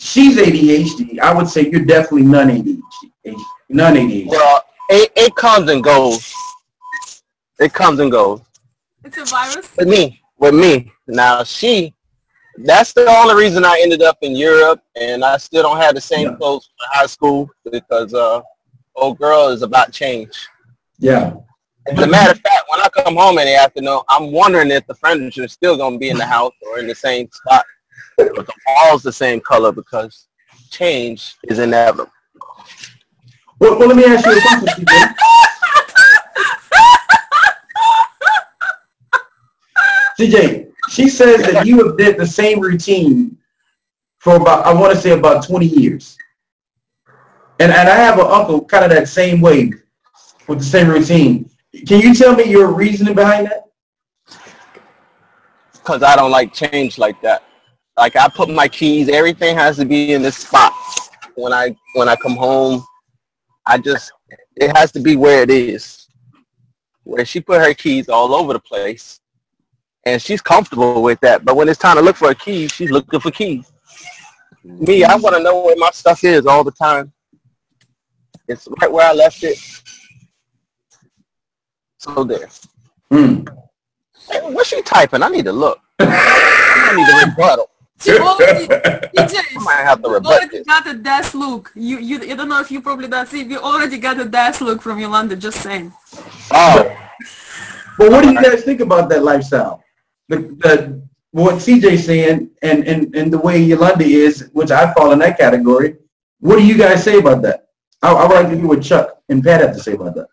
[0.00, 1.18] she's ADHD.
[1.20, 3.36] I would say you're definitely non-ADHD.
[3.68, 4.26] Non-ADHD.
[4.28, 6.32] Well, it, it comes and goes.
[7.58, 8.40] It comes and goes.
[9.04, 9.68] It's a virus.
[9.76, 10.90] With me, with me.
[11.06, 11.94] Now she,
[12.58, 16.00] that's the only reason I ended up in Europe, and I still don't have the
[16.00, 16.36] same Yeah.
[16.36, 18.40] clothes from high school because uh,
[18.96, 20.30] old girl is about change.
[20.98, 21.34] Yeah.
[21.88, 24.86] As a matter of fact, when I come home in the afternoon, I'm wondering if
[24.86, 27.64] the furniture is still going to be in the house or in the same spot,
[28.34, 30.26] but the walls the same color because
[30.70, 32.10] change is inevitable.
[33.58, 35.14] Well, well let me ask you a question, CJ.
[40.18, 43.38] CJ, she says that you have did the same routine
[44.18, 46.16] for about, I want to say about 20 years.
[47.58, 49.72] And, and I have an uncle kind of that same way
[50.46, 51.48] with the same routine.
[51.86, 53.64] Can you tell me your reasoning behind that?
[55.72, 57.44] Because I don't like change like that.
[58.00, 60.72] Like I put my keys, everything has to be in this spot.
[61.34, 62.82] When I when I come home,
[63.66, 64.10] I just
[64.56, 66.08] it has to be where it is.
[67.04, 69.20] Where she put her keys all over the place,
[70.06, 71.44] and she's comfortable with that.
[71.44, 73.70] But when it's time to look for a key, she's looking for keys.
[74.64, 77.12] Me, I want to know where my stuff is all the time.
[78.48, 79.58] It's right where I left it.
[81.98, 82.48] So there.
[83.10, 83.44] Hmm.
[84.30, 85.22] Hey, what's she typing?
[85.22, 85.80] I need to look.
[85.98, 87.70] I need to rebuttal.
[88.00, 90.66] She already, DJ, I might have to you already this.
[90.66, 91.70] got a dash look.
[91.74, 93.42] You, you, you don't know if you probably don't see.
[93.42, 95.36] You already got a dash look from Yolanda.
[95.36, 95.92] Just saying.
[96.50, 96.96] Oh,
[97.98, 99.84] But what do you guys think about that lifestyle?
[100.28, 105.12] The, the what CJ's saying and, and, and the way Yolanda is, which I fall
[105.12, 105.96] in that category.
[106.40, 107.66] What do you guys say about that?
[108.02, 110.28] I, I would like to hear what Chuck and Pat have to say about that.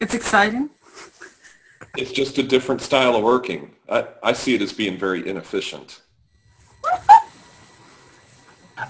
[0.00, 0.70] It's exciting.
[1.96, 3.70] It's just a different style of working.
[3.88, 6.00] I, I see it as being very inefficient.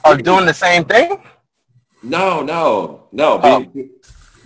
[0.04, 1.22] are doing the same thing?
[2.02, 3.40] No, no, no.
[3.42, 3.64] Oh.
[3.64, 3.90] Being,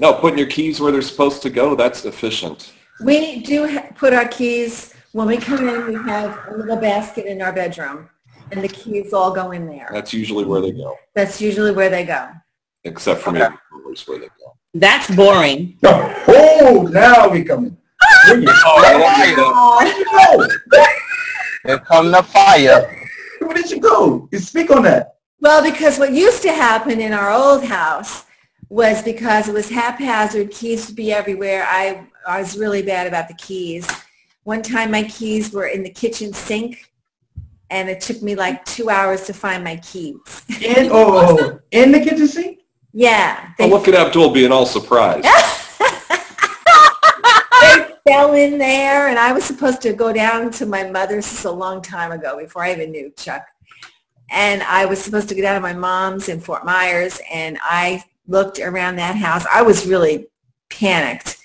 [0.00, 2.72] no, putting your keys where they're supposed to go, that's efficient.
[3.04, 7.26] We do ha- put our keys, when we come in, we have a little basket
[7.26, 8.08] in our bedroom,
[8.50, 9.88] and the keys all go in there.
[9.92, 12.30] That's usually where they go, That's usually where they go.
[12.84, 13.40] except for Okay.
[13.40, 14.56] maybe drawers where they go.
[14.74, 15.78] That's boring.
[15.84, 17.76] Oh, now we coming.
[18.26, 18.48] Bring it.
[18.50, 20.88] Oh, I don't think that- Where did you go?
[21.64, 23.08] Here come the fire.
[23.40, 24.28] Where did you go?
[24.32, 25.16] You speak on that.
[25.40, 28.24] Well, because what used to happen in our old house
[28.68, 31.64] was because it was haphazard, keys would be everywhere.
[31.68, 33.88] I, I was really bad about the keys.
[34.44, 36.90] One time my keys were in the kitchen sink,
[37.70, 40.16] and it took me like two hours to find my keys.
[40.62, 41.60] In oh, oh, oh.
[41.70, 42.60] in the kitchen sink?
[42.92, 45.26] Yeah, Oh, they, look at Abdul being all surprised.
[48.08, 51.24] fell in there, and I was supposed to go down to my mother's.
[51.24, 53.46] This is a long time ago, before I even knew Chuck.
[54.30, 58.02] And I was supposed to go down to my mom's in Fort Myers, and I
[58.26, 59.44] looked around that house.
[59.50, 60.28] I was really
[60.70, 61.38] panicked.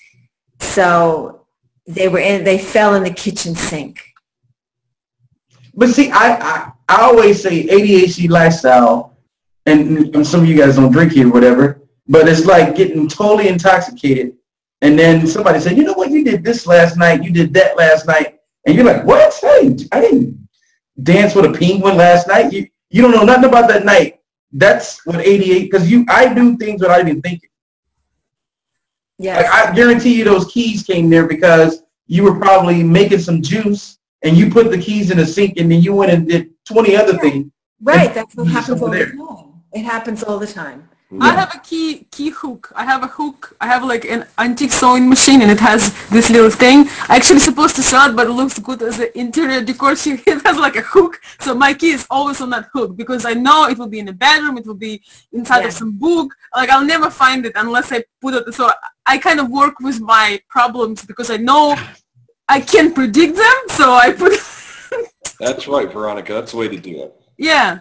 [0.60, 1.46] So
[1.86, 2.44] they were in.
[2.44, 4.02] They fell in the kitchen sink.
[5.76, 9.18] But see, I, I, I always say ADHD lifestyle,
[9.66, 13.08] and, and some of you guys don't drink here or whatever, but it's like getting
[13.08, 14.36] totally intoxicated.
[14.84, 17.78] And then somebody said, you know what, you did this last night, you did that
[17.78, 18.40] last night.
[18.66, 19.34] And you're like, what?
[19.34, 20.48] Hey, I didn't
[21.02, 22.52] dance with a penguin last night.
[22.52, 24.20] You, you don't know nothing about that night.
[24.52, 27.50] That's what 88, because you, I do things without even thinking.
[29.18, 29.42] Yes.
[29.42, 34.00] Like I guarantee you those keys came there because you were probably making some juice
[34.22, 36.94] and you put the keys in the sink and then you went and did 20
[36.98, 37.50] other things.
[37.82, 38.14] right.
[38.14, 39.16] That's what happens all the there.
[39.16, 39.62] time.
[39.72, 40.90] It happens all the time.
[41.22, 42.72] I have a key key hook.
[42.76, 43.56] I have a hook.
[43.62, 46.88] I have like an antique sewing machine and it has this little thing.
[47.10, 49.92] I actually supposed to sell it, but it looks good as an interior decor.
[50.06, 51.20] It has like a hook.
[51.40, 54.06] So my key is always on that hook because I know it will be in
[54.06, 54.58] the bedroom.
[54.58, 55.68] It will be inside Yeah.
[55.68, 56.34] of some book.
[56.56, 58.54] Like I'll never find it unless I put it.
[58.54, 58.72] So
[59.06, 61.76] I kind of work with my problems because I know
[62.50, 63.58] I can't predict them.
[63.70, 64.34] So I put
[65.40, 66.34] That's right, Veronica.
[66.34, 67.12] That's the way to do it.
[67.38, 67.80] Yeah.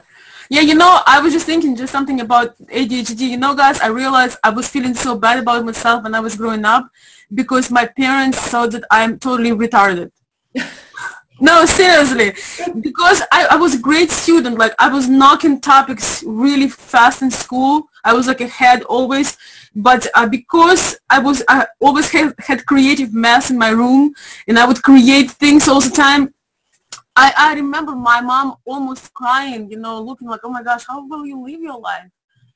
[0.50, 3.20] Yeah, you know, I was just thinking just something about ADHD.
[3.20, 6.36] You know, guys, I realized I was feeling so bad about myself when I was
[6.36, 6.88] growing up
[7.34, 10.10] because my parents thought that I'm totally retarded.
[11.40, 12.34] no, seriously.
[12.80, 14.58] Because I, I was a great student.
[14.58, 17.84] Like, I was knocking topics really fast in school.
[18.04, 19.36] I was like ahead always.
[19.74, 24.14] But uh, because I was, I always had, had creative mess in my room
[24.46, 26.34] and I would create things all the time,
[27.14, 31.06] I, I remember my mom almost crying, you know, looking like, oh my gosh, how
[31.06, 32.10] will you live your life?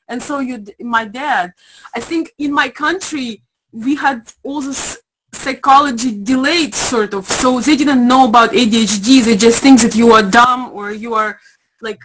[0.09, 1.53] And so you, my dad,
[1.95, 3.42] I think in my country,
[3.73, 4.99] we had all this
[5.33, 7.26] psychology delayed sort of.
[7.26, 9.24] So they didn't know about ADHD.
[9.24, 11.39] They just think that you are dumb or you are
[11.83, 12.01] like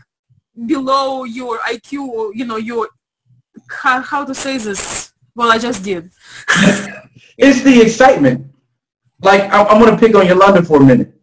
[0.65, 2.89] below your IQ or, you know, your,
[3.69, 5.13] how, how to say this?
[5.35, 6.11] Well, I just did.
[7.37, 8.53] It's the excitement.
[9.21, 11.20] Like, I, I'm going to pick on your Yolanda for a minute.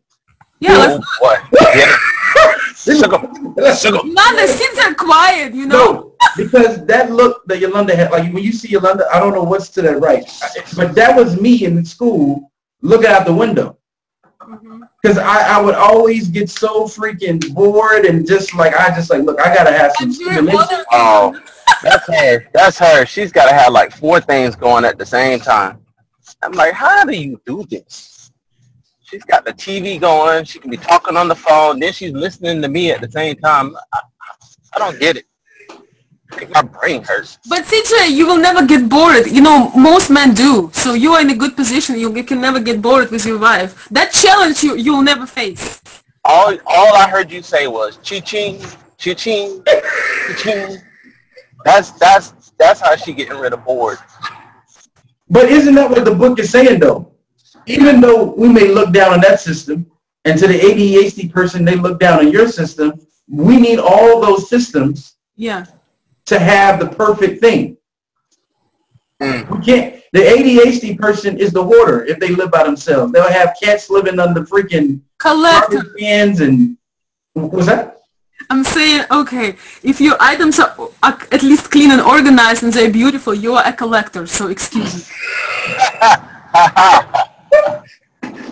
[0.61, 1.59] Yeah, Oh, let's, boy.
[1.75, 1.97] Yeah.
[2.75, 3.75] Sugar.
[3.77, 3.99] Sugar.
[4.05, 5.77] None, the kids are quiet, you know.
[5.77, 9.43] No, because that look that Yolanda had, like when you see Yolanda, I don't know
[9.43, 10.25] what's to that right,
[10.77, 12.51] but that was me in school
[12.81, 13.79] looking out the window.
[14.41, 14.83] Mm-hmm.
[15.03, 19.23] Because I, I would always get so freaking bored and just like, I just like,
[19.23, 20.85] look, I got to have some stimulation.
[20.91, 21.39] Oh,
[21.83, 22.47] that's her.
[22.55, 23.05] That's her.
[23.05, 25.85] She's got to have like four things going at the same time.
[26.43, 28.18] I'm like, how do you do this?
[29.11, 30.45] She's got the TV going.
[30.45, 31.81] She can be talking on the phone.
[31.81, 33.75] Then she's listening to me at the same time.
[33.95, 34.01] I,
[34.75, 35.25] I don't get it.
[36.33, 37.39] Like my brain hurts.
[37.49, 39.27] But CJ, you will never get bored.
[39.29, 40.71] You know, most men do.
[40.75, 41.99] So you are in a good position.
[41.99, 43.89] You can never get bored with your wife.
[43.91, 45.81] That challenge you you'll never face.
[46.25, 48.61] All all I heard you say was ching ching
[48.99, 49.65] ching
[50.37, 50.77] ching.
[51.65, 53.99] That's that's that's how she getting rid of bored.
[55.31, 57.11] But isn't that what the book is saying though?
[57.69, 59.87] Even though we may look down on that system,
[60.25, 62.93] and to the ADHD person, they look down on your system,
[63.29, 65.65] we need all those systems Yeah.
[66.27, 67.77] to have the perfect thing.
[69.23, 69.51] Mm.
[69.51, 69.95] We can't.
[70.13, 73.13] The ADHD person is the hoarder if they live by themselves.
[73.13, 75.77] They'll have cats living under freaking Collector.
[75.83, 76.79] garbage cans and
[77.35, 77.97] what was that?
[78.51, 82.91] I'm saying, okay, if your items are are at least clean and organized and they're
[82.91, 84.27] beautiful, you are a collector.
[84.27, 85.05] So excuse me.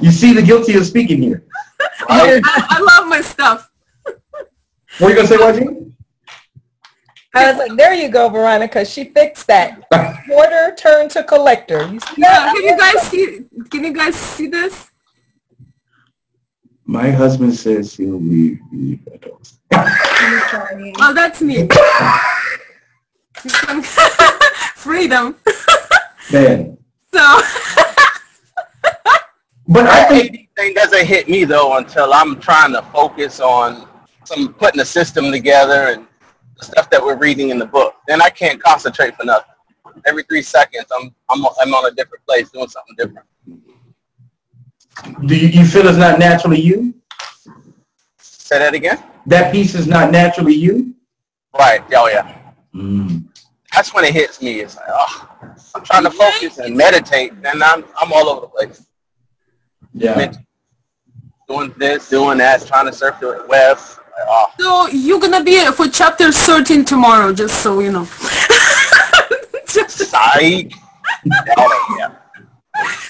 [0.00, 1.44] You see the guilty of speaking here.
[2.08, 3.70] I, I love my stuff.
[4.98, 5.92] What are you gonna say, YG?
[7.34, 8.84] I was like, there you go, Veronica.
[8.84, 9.82] She fixed that.
[10.26, 11.86] Hoarder turned to collector.
[11.88, 12.54] You see Yeah, that?
[12.54, 13.44] can you guys see?
[13.70, 14.90] Can you guys see this?
[16.86, 19.58] My husband says he'll leave the adults.
[20.98, 21.68] Oh, that's me.
[24.76, 25.36] Freedom.
[26.32, 26.78] Man.
[27.12, 27.40] So,
[29.68, 33.88] But I think AD thing doesn't hit me though until I'm trying to focus on
[34.24, 36.06] some putting a system together and
[36.58, 37.94] the stuff that we're reading in the book.
[38.06, 39.52] Then I can't concentrate for nothing.
[40.06, 43.26] Every three seconds, I'm I'm I'm on a different place doing something different.
[45.26, 46.94] do you, you feel it's not naturally you?
[48.18, 49.02] Say that again.
[49.26, 50.94] That piece is not naturally you?
[51.58, 51.82] Right.
[51.92, 52.38] Oh yeah.
[52.74, 53.26] Mm.
[53.74, 54.60] That's when it hits me.
[54.60, 55.28] It's like, oh,
[55.74, 58.86] I'm trying to focus and meditate, and I'm I'm all over the place.
[59.96, 60.32] Yeah.
[61.48, 63.78] Doing this, doing that, trying to surf the web.
[63.78, 68.04] Like, oh, so you're gonna be for chapter 13 tomorrow, just so you know.
[69.68, 70.72] Just- psych.
[71.24, 72.14] Yeah.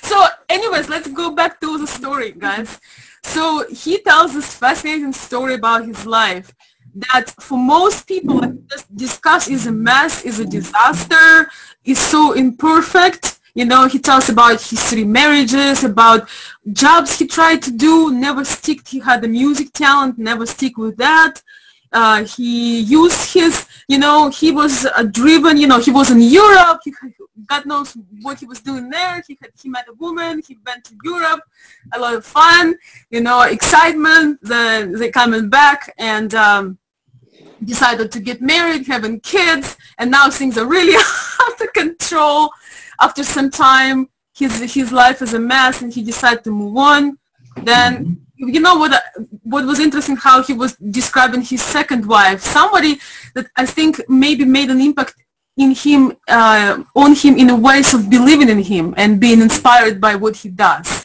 [0.03, 2.80] so anyways, let's go back to the story, guys.
[3.24, 6.55] So he tells this fascinating story about his life
[6.95, 11.51] that for most people like just discuss is a mess, is a disaster,
[11.84, 13.36] is so imperfect.
[13.57, 16.28] You know, he tells about his three marriages, about
[16.72, 18.86] jobs he tried to do, never stick.
[18.86, 21.42] He had the music talent, never stick with that.
[21.90, 26.20] Uh, he used his, you know, he was uh, driven, you know, he was in
[26.20, 26.80] Europe.
[26.84, 26.92] He,
[27.46, 29.24] God knows what he was doing there.
[29.26, 30.42] He had, he met a woman.
[30.46, 31.40] He went to Europe.
[31.94, 32.76] A lot of fun,
[33.09, 34.38] you know, excitement.
[34.42, 36.78] Then they coming back and um,
[37.64, 40.96] decided to get married, having kids, and now things are really
[41.42, 42.50] out of control.
[43.01, 47.18] After some time, his his life is a mess, and he decided to move on.
[47.62, 49.03] Then you know what
[49.42, 53.01] what was interesting how he was describing his second wife somebody
[53.34, 55.14] that i think maybe made an impact
[55.57, 60.01] in him uh, on him in a ways of believing in him and being inspired
[60.01, 61.05] by what he does.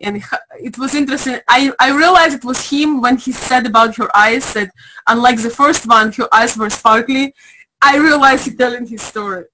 [0.00, 0.22] And
[0.60, 4.52] it was interesting i i realized it was him when he said about her eyes
[4.54, 4.70] that
[5.08, 7.34] unlike the first one her eyes were sparkly.
[7.80, 9.44] I realized he telling his story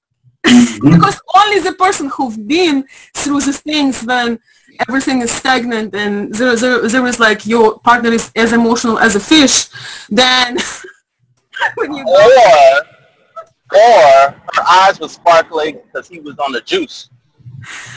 [0.45, 0.91] Mm-hmm.
[0.95, 4.39] because only the person who've been through the things when
[4.89, 9.17] everything is stagnant and there, there, there is like your partner is as emotional as
[9.17, 9.69] a fish,
[10.11, 10.57] then
[11.77, 17.09] when you Or, or her eyes were sparkling because he was on the juice.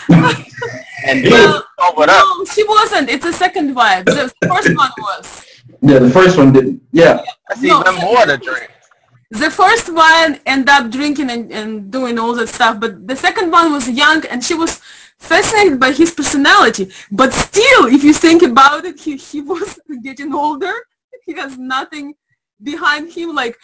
[0.09, 2.25] and Well, then over up.
[2.37, 3.09] no, she wasn't.
[3.09, 4.05] It's a second wife.
[4.05, 5.45] The first one was.
[5.81, 6.81] Yeah, the first one didn't.
[6.91, 7.21] Yeah.
[7.49, 8.71] That's No, even more to drink.
[9.29, 13.51] The first one ended up drinking and, and doing all that stuff, but the second
[13.51, 14.79] one was young and she was
[15.17, 16.89] fascinated by his personality.
[17.11, 20.73] But still, if you think about it, he, he was getting older.
[21.25, 22.15] He has nothing
[22.63, 23.35] behind him.
[23.35, 23.57] Like,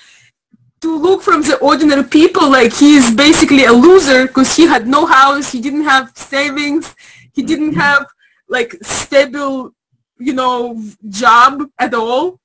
[0.83, 4.85] to look from the ordinary people, like he is basically a loser because he had
[4.85, 6.93] no house, he didn't have savings,
[7.31, 7.79] he didn't mm-hmm.
[7.79, 8.05] have
[8.49, 9.73] like stable,
[10.19, 12.37] you know, job at all.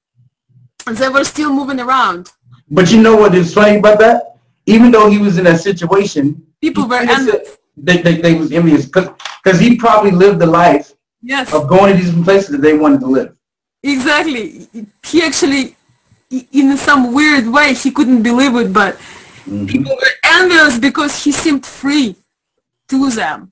[0.87, 2.31] And they were still moving around.
[2.71, 4.37] But you know what is funny about that?
[4.67, 7.57] Even though he was in that situation, People were envious.
[7.77, 10.93] they, they, they was envious because he probably lived the life
[11.23, 13.37] Yes, of going to these places that they wanted to live.
[13.83, 14.69] exactly.
[15.05, 15.75] He actually
[16.53, 19.67] in some weird way he couldn't believe it, but mm-hmm.
[19.67, 22.15] people were envious because he seemed free
[22.89, 23.51] to them.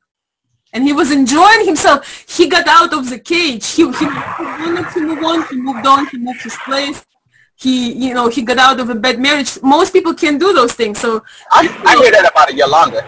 [0.72, 2.26] And he was enjoying himself.
[2.28, 3.66] He got out of the cage.
[3.70, 5.46] He, he wanted to move on.
[5.48, 6.06] He moved on.
[6.08, 7.04] He moved his place.
[7.56, 9.58] He, you know, he got out of a bad marriage.
[9.62, 11.00] Most people can't do those things.
[11.00, 13.06] So I, I hear that about Yolanda.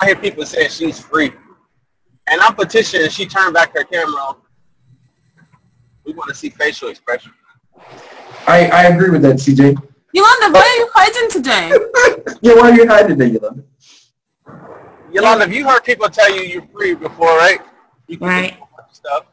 [0.00, 1.32] I hear people saying she's free.
[2.28, 3.10] And I'm petitioning.
[3.10, 4.36] She turned back her camera on.
[6.04, 7.32] We want to see facial expression.
[8.46, 9.76] I, I agree with that, CJ.
[10.12, 11.68] Yolanda, why are you hiding today?
[12.42, 13.64] yeah, why are you hiding today, Yolanda?
[15.12, 17.60] Yolanda, have you heard people tell you you're free before, right?
[18.06, 18.58] You can right.
[18.92, 19.26] Stuff.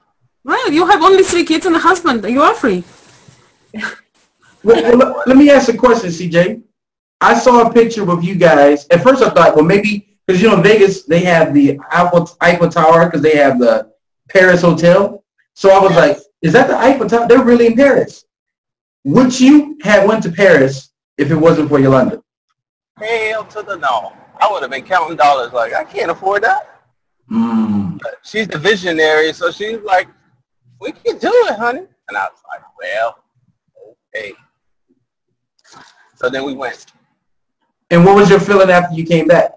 [0.44, 2.24] well You have only three kids and a husband.
[2.24, 2.84] You are free.
[4.64, 6.62] Well, well, let me ask a question, CJ.
[7.22, 8.88] I saw a picture of you guys.
[8.90, 13.06] At first, I thought, well, maybe because you know Vegas they have the Eiffel, Tower
[13.06, 13.92] because they have the
[14.30, 15.24] Paris Hotel.
[15.54, 17.28] So I was like, is that the Eiffel Tower?
[17.28, 18.26] They're really in Paris.
[19.06, 22.22] Would you have went to Paris if it wasn't for Yolanda?
[22.98, 24.14] Hell to the no.
[24.40, 26.82] I would have been counting dollars like, I can't afford that.
[27.32, 28.00] Mm.
[28.24, 30.08] She's the visionary, so she's like,
[30.80, 31.86] we can do it, honey.
[32.08, 33.18] And I was like, well,
[34.16, 34.34] okay.
[36.16, 36.86] So then we went.
[37.92, 39.54] And what was your feeling after you came back?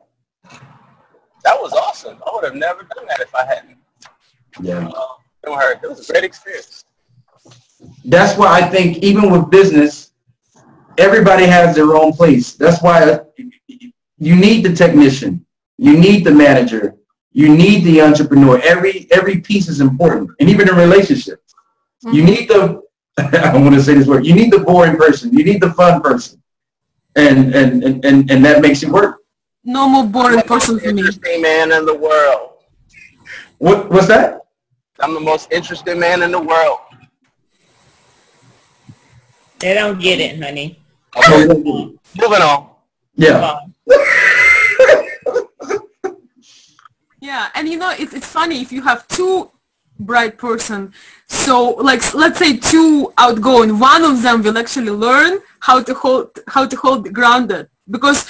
[1.44, 2.18] That was awesome.
[2.26, 3.78] I would have never done that if I hadn't.
[4.60, 4.88] Yeah.
[4.88, 5.72] Uh, her.
[5.72, 6.84] It was a great experience
[8.04, 10.12] that's why I think even with business,
[10.98, 12.54] everybody has their own place.
[12.54, 13.20] That's why
[14.18, 15.44] you need the technician,
[15.78, 16.96] you need the manager,
[17.32, 18.60] you need the entrepreneur.
[18.62, 21.54] Every every piece is important, and even in relationships,
[22.04, 22.16] mm-hmm.
[22.16, 22.81] you need the.
[23.18, 24.24] I want to say this word.
[24.24, 25.36] You need the boring person.
[25.36, 26.42] You need the fun person,
[27.14, 29.18] and and and and, and that makes it work.
[29.64, 31.00] No more boring person for me.
[31.00, 32.54] Interesting man in the world.
[33.58, 34.40] What what's that?
[34.98, 36.78] I'm the most interesting man in the world.
[39.58, 40.78] They don't get it, honey.
[41.38, 42.70] Moving on.
[43.14, 43.60] Yeah.
[47.20, 49.51] yeah, and you know, it's, it's funny if you have two
[50.04, 50.92] bright person,
[51.26, 56.38] so like let's say two outgoing, one of them will actually learn how to hold
[56.48, 58.26] how to hold grounded because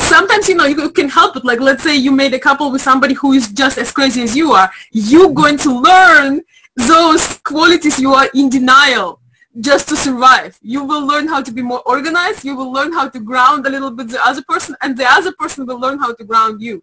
[0.00, 2.80] sometimes you know you can help it like let's say you made a couple with
[2.80, 6.40] somebody who is just as crazy as you are you're going to learn
[6.76, 9.20] those qualities you are in denial
[9.60, 10.58] just to survive.
[10.62, 12.44] You will learn how to be more organized.
[12.44, 15.32] You will learn how to ground a little bit the other person, and the other
[15.32, 16.82] person will learn how to ground you.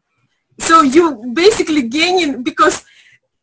[0.60, 2.84] So you basically gaining because,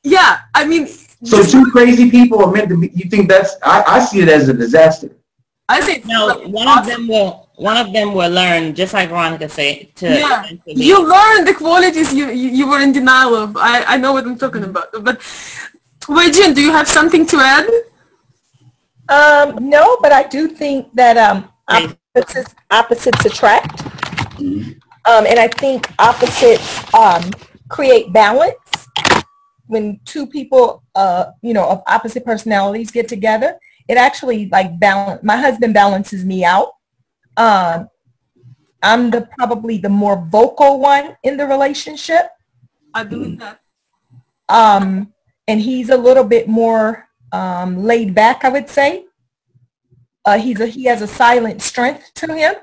[0.02, 0.86] yeah, I mean.
[1.24, 2.90] So two crazy people are meant to be.
[2.94, 3.56] You think that's?
[3.62, 5.10] I, I see it as a disaster.
[5.68, 6.40] I say no.
[6.48, 6.80] One awesome.
[6.80, 7.48] of them will.
[7.56, 9.94] One of them will learn, just like Veronica said.
[9.96, 13.56] To yeah, you learn the qualities you, you, you were in denial of.
[13.56, 14.88] I I know what I'm talking about.
[15.04, 15.20] But,
[16.08, 17.68] Wei Jin, do you have something to add?
[19.08, 23.78] Um, no, but I do think that um, opposites, opposites attract.
[24.40, 24.72] Mm-hmm.
[25.04, 27.30] Um, and I think opposites um,
[27.68, 28.61] create balance
[29.72, 33.58] when two people, uh, you know, of opposite personalities get together.
[33.88, 35.22] It actually like balance.
[35.22, 36.68] My husband balances me out.
[37.36, 37.88] Um,
[38.82, 42.26] I'm the probably the more vocal one in the relationship.
[42.94, 43.60] I believe that.
[44.48, 45.12] Um,
[45.48, 49.06] and he's a little bit more um, laid back, I would say.
[50.24, 52.54] Uh, he's a, he has a silent strength to him.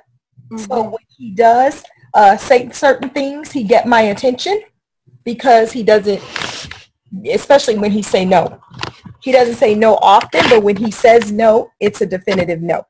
[0.51, 0.57] Mm-hmm.
[0.57, 1.83] So when he does
[2.13, 4.61] uh, say certain things, he get my attention
[5.23, 6.21] because he doesn't,
[7.29, 8.61] especially when he say no.
[9.21, 12.85] He doesn't say no often, but when he says no, it's a definitive no.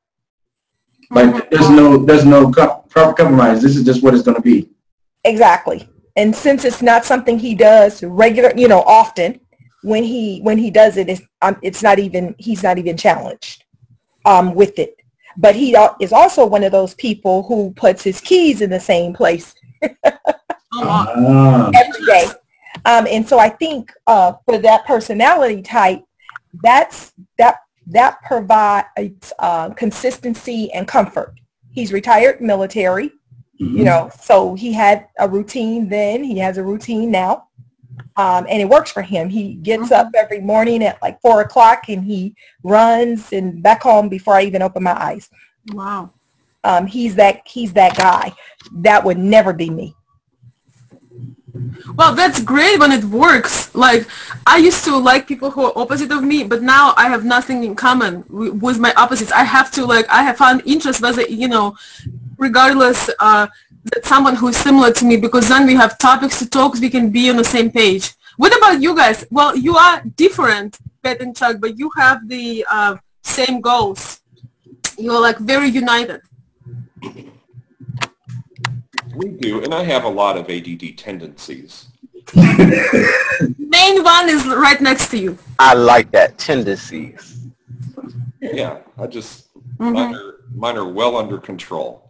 [1.12, 3.62] Like there's no there's no proper compromise.
[3.62, 4.70] This is just what it's going to be.
[5.24, 5.90] Exactly.
[6.16, 9.40] And since it's not something he does regular, you know, often,
[9.84, 13.64] when he when he does it, it's um, it's not even he's not even challenged
[14.26, 14.96] um, with it.
[15.38, 19.14] But he is also one of those people who puts his keys in the same
[19.14, 21.72] place uh-huh.
[21.74, 22.28] every day.
[22.86, 26.04] Um, and so I think uh, for that personality type,
[26.64, 27.58] that's that
[27.88, 31.34] that provides uh, consistency and comfort.
[31.72, 33.10] He's retired military,
[33.62, 33.78] mm-hmm.
[33.78, 36.24] you know, so he had a routine then.
[36.24, 37.50] He has a routine now
[38.16, 39.30] um, and it works for him.
[39.30, 39.94] He gets mm-hmm.
[39.94, 44.44] up every morning at like four o'clock and he runs and back home before I
[44.44, 45.30] even open my eyes.
[45.72, 46.12] Wow.
[46.64, 48.34] Um, he's that he's that guy.
[48.74, 49.96] That would never be me.
[51.96, 53.74] Well, that's great when it works.
[53.76, 54.08] Like
[54.48, 57.64] I used to like people who are opposite of me, but now I have nothing
[57.64, 59.32] in common with my opposites.
[59.32, 61.76] I have to like I have found interest, whether you know,
[62.38, 63.10] regardless.
[63.20, 63.48] Uh,
[63.86, 66.90] that someone who is similar to me because then we have topics to talk, we
[66.90, 68.14] can be on the same page.
[68.38, 69.26] What about you guys?
[69.32, 74.22] Well, you are different, Pat and Chuck, but you have the uh, same goals.
[74.98, 76.22] You're like very united.
[79.16, 81.88] We do, and I have a lot of ADD tendencies.
[82.36, 85.38] Main one is right next to you.
[85.58, 87.48] I like that tendencies.
[88.42, 89.48] Yeah, I just
[89.80, 89.94] Mhm.
[89.94, 92.10] mine, are, mine are well under control.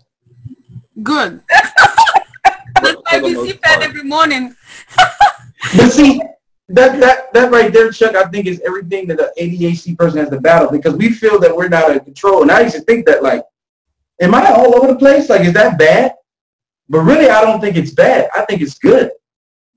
[1.01, 1.41] Good.
[1.49, 4.55] For- That's why we most that every morning.
[5.77, 6.19] But see,
[6.69, 10.29] that, that, that right there, Chuck, I think is everything that an ADHD person has
[10.29, 12.41] to battle because we feel that we're not in control.
[12.41, 13.43] And I used to think that like,
[14.21, 15.29] am I all over the place?
[15.29, 16.13] Like, is that bad?
[16.89, 18.29] But really, I don't think it's bad.
[18.35, 19.11] I think it's good.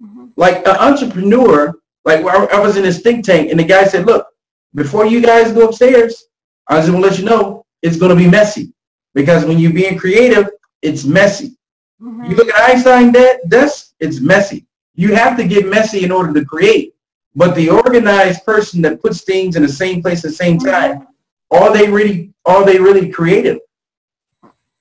[0.02, 0.30] Mhm.
[0.36, 4.26] Like an entrepreneur, like I, was in this think tank and the guy said, look,
[4.74, 6.24] before you guys go upstairs,
[6.68, 8.72] I just want to let you know it's going to be messy
[9.14, 10.48] because when you're being creative,
[10.80, 11.56] it's messy.
[12.02, 12.30] Mhm.
[12.30, 14.66] You look at Einstein, that that's it's messy.
[14.94, 16.94] You have to get messy in order to create.
[17.34, 21.06] But the organized person that puts things in the same place at the same time,
[21.50, 23.58] are they really are they really creative?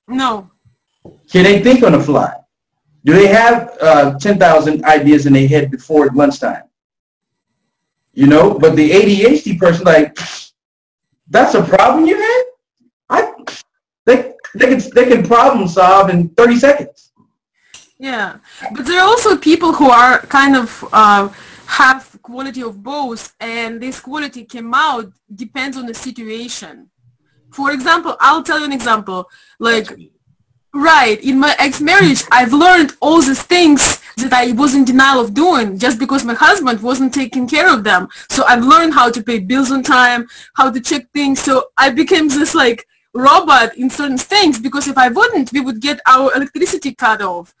[0.08, 0.50] No.
[1.32, 2.34] Can they think on the fly?
[3.04, 6.64] Do they have uh, 10,000 ideas in their head before lunchtime?
[8.12, 10.18] You know, but the ADHD person, like,
[11.30, 12.42] that's a problem you had?
[13.08, 13.32] I,
[14.04, 17.12] they, they, can, they can problem solve in 30 seconds.
[17.98, 18.36] Yeah,
[18.74, 21.28] but there are also people who are kind of uh,
[21.66, 26.90] have quality of both, and this quality came out depends on the situation.
[27.52, 29.30] For example, I'll tell you an example.
[29.58, 29.88] Like,
[30.74, 35.34] right in my ex-marriage, I've learned all these things that I was in denial of
[35.34, 38.08] doing just because my husband wasn't taking care of them.
[38.30, 41.40] So I've learned how to pay bills on time, how to check things.
[41.40, 45.80] So I became this like robot in certain things because if I wouldn't, we would
[45.80, 47.54] get our electricity cut off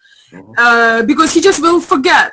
[0.56, 2.32] uh, because he just will forget.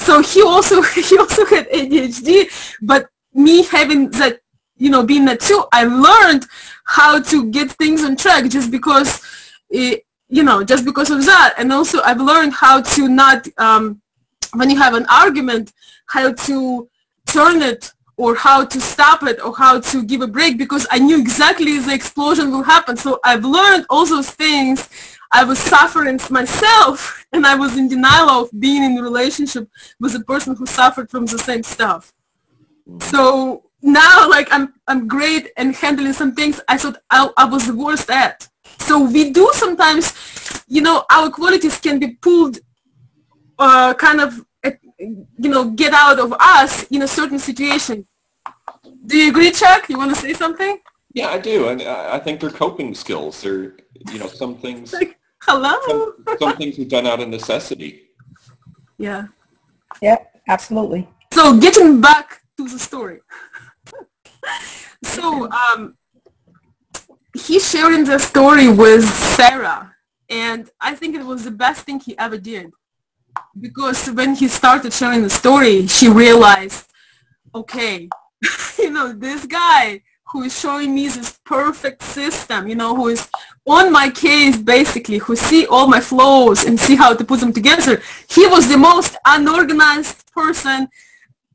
[0.00, 4.40] So he also he also had ADHD, but me having that,
[4.76, 6.46] you know, being that too, I learned
[6.84, 9.22] how to get things on track just because,
[9.70, 11.54] it, you know, just because of that.
[11.58, 14.00] And also I've learned how to not, um,
[14.54, 15.72] when you have an argument,
[16.06, 16.88] how to
[17.26, 20.98] turn it or how to stop it or how to give a break because I
[20.98, 22.96] knew exactly the explosion will happen.
[22.96, 24.88] So I've learned all those things.
[25.30, 29.68] I was suffering myself and I was in denial of being in a relationship
[30.00, 32.12] with a person who suffered from the same stuff.
[33.00, 37.66] So now like I'm, I'm great and handling some things I thought I, I was
[37.66, 38.48] the worst at.
[38.80, 40.12] So we do sometimes,
[40.66, 42.58] you know, our qualities can be pulled
[43.58, 48.06] uh, kind of, uh, you know, get out of us in a certain situation.
[49.06, 49.88] Do you agree, Chuck?
[49.88, 50.78] You want to say something?
[51.12, 53.40] Yeah, I do, and I I think they're coping skills.
[53.42, 53.76] They're,
[54.12, 55.74] you know, some things, like, Hello?
[55.86, 58.10] some, some things are done out of necessity.
[58.98, 59.28] Yeah.
[60.02, 60.18] Yeah,
[60.48, 61.08] absolutely.
[61.32, 63.20] So getting back to the story.
[65.04, 65.96] so um,
[67.38, 69.94] he's sharing the story with Sarah,
[70.28, 72.72] and I think it was the best thing he ever did.
[73.58, 76.90] Because when he started sharing the story, she realized,
[77.54, 78.08] okay,
[78.78, 83.28] you know, this guy who is showing me this perfect system, you know, who is
[83.66, 87.52] on my case basically, who see all my flows and see how to put them
[87.52, 88.02] together.
[88.28, 90.88] He was the most unorganized person,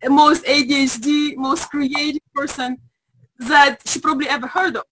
[0.08, 2.78] most ADHD, most creative person
[3.40, 4.86] that she probably ever heard of.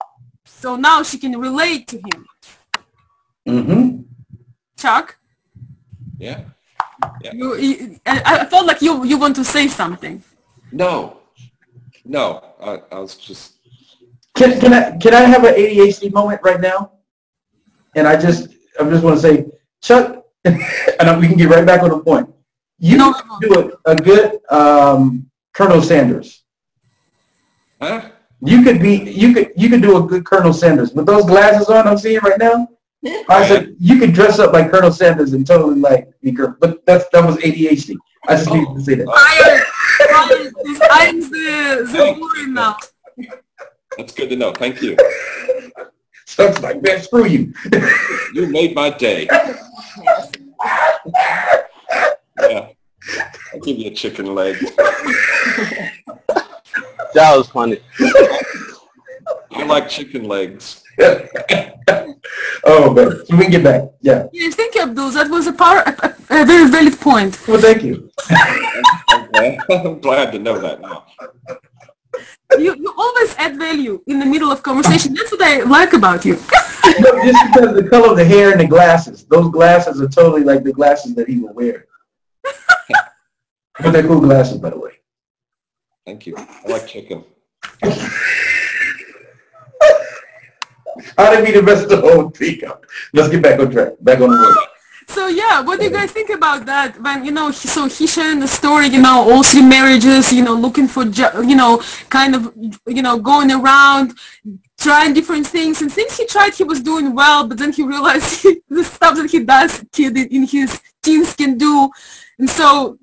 [0.61, 2.19] So now she can relate to him.
[3.49, 4.01] Mm-hmm.
[4.77, 5.17] Chuck,
[6.19, 6.41] Yeah.
[7.33, 10.23] you, you, I, I felt like you, you want to say something.
[10.71, 11.17] No,
[12.05, 13.53] no, I, I was just,
[14.35, 16.91] Can, can I can I have an ADHD moment right now?
[17.95, 18.49] And I just
[18.79, 19.45] I just want to say,
[19.81, 22.29] Chuck, and we can get right back on the point.
[22.77, 23.13] You No.
[23.41, 23.49] do
[23.85, 26.43] a, a good um, Colonel Sanders.
[27.81, 28.10] huh?
[28.43, 31.69] You could be you could you could do a good Colonel Sanders with those glasses
[31.69, 32.67] on I'm seeing right now.
[33.29, 36.85] I said you could dress up like Colonel Sanders and totally like be Colonel, but
[36.85, 37.95] that's that was ADHD.
[38.27, 39.05] I just needed to say that.
[39.05, 39.65] Fire,
[40.07, 41.31] fire, I'm the,
[41.91, 43.31] the.
[43.97, 44.53] That's good to know.
[44.53, 44.95] Thank you.
[46.25, 47.53] Chuck's like, man, screw you.
[48.33, 49.27] You made my day.
[52.39, 52.69] Yeah.
[53.53, 54.57] I'll give you a chicken leg.
[57.13, 57.79] That was funny.
[59.53, 60.83] I like chicken legs.
[62.63, 63.81] oh, but So we can get back.
[64.01, 64.27] Yeah.
[64.31, 65.11] Yes, thank you, Abdul.
[65.11, 67.39] That was a, power, a, a very valid point.
[67.47, 68.09] Well, thank you.
[69.09, 71.05] I'm glad, I'm glad to know that now.
[72.57, 75.13] You, you always add value in the middle of conversation.
[75.13, 76.37] That's what I like about you.
[76.99, 79.23] No, just because of the color of the hair and the glasses.
[79.25, 81.85] Those glasses are totally like the glasses that he will wear.
[83.79, 84.90] but they're cool glasses, by the way.
[86.05, 86.35] Thank you.
[86.37, 87.23] I like chicken.
[91.17, 92.61] How did we the rest of the whole thing?
[93.13, 93.93] Let's get back on track.
[94.01, 94.55] Back on the road.
[95.07, 96.99] So yeah, what do you guys think about that?
[97.01, 100.53] When you know, so he sharing the story, you know, all three marriages, you know,
[100.53, 102.53] looking for, you know, kind of,
[102.87, 104.17] you know, going around,
[104.79, 108.41] trying different things, and things he tried, he was doing well, but then he realized
[108.41, 111.89] he, the stuff that he does, kid in his teens can do,
[112.39, 112.97] and so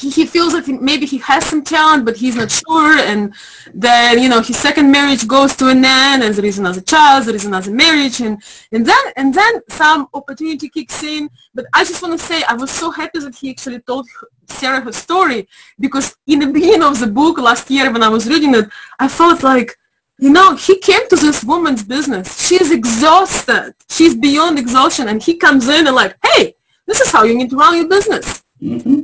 [0.00, 2.98] he, feels like maybe he has some talent, but he's not sure.
[2.98, 3.34] And
[3.72, 7.24] then, you know, his second marriage goes to an end and there is another child,
[7.24, 8.20] there is another marriage.
[8.20, 8.42] And,
[8.72, 11.30] and then, and then some opportunity kicks in.
[11.54, 14.06] But I just want to say, I was so happy that he actually told
[14.48, 18.28] Sarah her story because in the beginning of the book last year when I was
[18.28, 18.66] reading it,
[18.98, 19.76] I felt like,
[20.18, 22.46] you know, he came to this woman's business.
[22.46, 23.74] She's exhausted.
[23.88, 25.08] She's beyond exhaustion.
[25.08, 26.54] And he comes in and like, hey,
[26.86, 28.44] this is how you need to run your business.
[28.62, 29.00] Mm-hmm.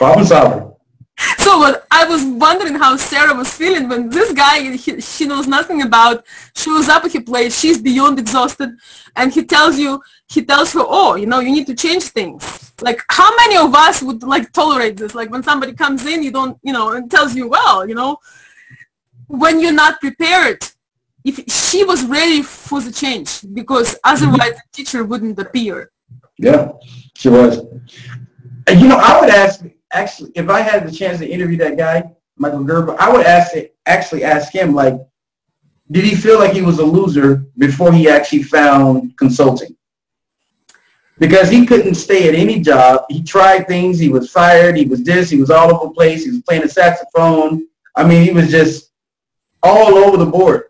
[0.00, 0.72] Problem solver.
[1.36, 5.46] So uh, I was wondering how Sarah was feeling when this guy he, she knows
[5.46, 6.24] nothing about
[6.56, 7.60] shows up at her place.
[7.60, 8.70] She's beyond exhausted,
[9.16, 12.72] and he tells you he tells her, "Oh, you know, you need to change things."
[12.80, 15.14] Like how many of us would like tolerate this?
[15.14, 18.16] Like when somebody comes in, you don't, you know, and tells you, "Well, you know,
[19.26, 20.60] when you're not prepared."
[21.22, 25.90] If she was ready for the change, because otherwise the teacher wouldn't appear.
[26.38, 26.72] Yeah,
[27.14, 27.58] she was.
[28.80, 29.62] You know, I would ask
[29.92, 33.54] actually, if I had the chance to interview that guy, Michael Gerber, I would ask
[33.86, 34.94] actually ask him like,
[35.90, 39.76] did he feel like he was a loser before he actually found consulting?
[41.18, 43.02] Because he couldn't stay at any job.
[43.10, 43.98] He tried things.
[43.98, 44.76] He was fired.
[44.76, 45.28] He was this.
[45.28, 46.24] He was all over the place.
[46.24, 47.66] He was playing the saxophone.
[47.94, 48.92] I mean, he was just
[49.62, 50.64] all over the board.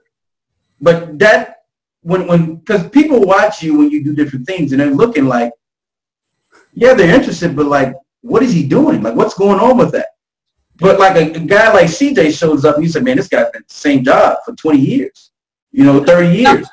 [0.80, 1.64] But that
[2.02, 5.52] when when because people watch you when you do different things and they're looking like,
[6.72, 9.02] yeah, they're interested, but like what is he doing?
[9.02, 10.08] Like, what's going on with that?
[10.76, 13.50] But like a, a guy like CJ shows up and you say, man, this guy's
[13.50, 15.30] been the same job for 20 years,
[15.72, 16.66] you know, 30 years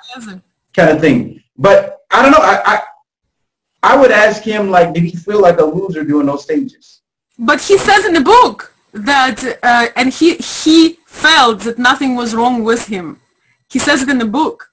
[0.73, 1.43] kind of thing.
[1.57, 2.39] But I don't know.
[2.39, 2.81] I, I,
[3.83, 7.01] I would ask him, like, did he feel like a loser during those stages?
[7.37, 12.33] But he says in the book that, uh, and he, he felt that nothing was
[12.33, 13.19] wrong with him.
[13.69, 14.71] He says it in the book.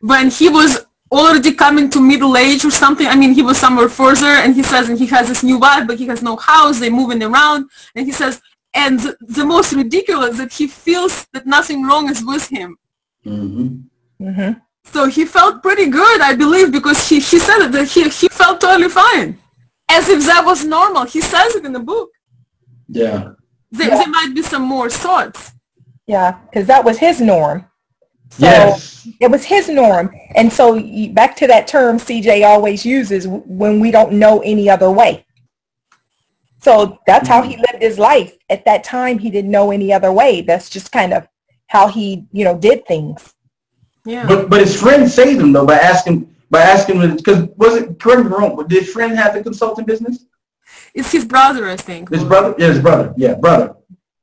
[0.00, 3.06] When he was already coming to middle age or something.
[3.06, 5.86] I mean, he was somewhere further and he says, and he has this new wife,
[5.86, 6.80] but he has no house.
[6.80, 7.70] They're moving around.
[7.94, 8.40] And he says,
[8.74, 12.76] and the, the most ridiculous that he feels that nothing wrong is with him.
[13.24, 14.24] Mm-hmm.
[14.26, 14.60] Mm-hmm.
[14.84, 18.60] So he felt pretty good, I believe, because he, he said that he, he felt
[18.60, 19.38] totally fine.
[19.90, 21.04] As if that was normal.
[21.04, 22.10] He says it in the book.
[22.88, 23.32] Yeah.
[23.70, 23.96] There, yeah.
[23.98, 25.52] there might be some more thoughts.
[26.06, 27.66] Yeah, because that was his norm.
[28.30, 29.08] So yes.
[29.20, 30.10] it was his norm.
[30.34, 30.80] And so
[31.12, 35.24] back to that term CJ always uses when we don't know any other way.
[36.60, 37.64] So that's how he mm-hmm.
[37.70, 38.36] lived his life.
[38.50, 40.40] At that time, he didn't know any other way.
[40.40, 41.28] That's just kind of
[41.68, 43.34] how he, you know, did things.
[44.04, 44.26] Yeah.
[44.26, 47.98] But but his friend saved him though by asking by asking him because was it
[47.98, 48.56] correct me wrong?
[48.56, 50.24] But did his friend have the consulting business?
[50.94, 52.10] It's his brother, I think.
[52.10, 53.76] His brother, yeah, his brother, yeah, brother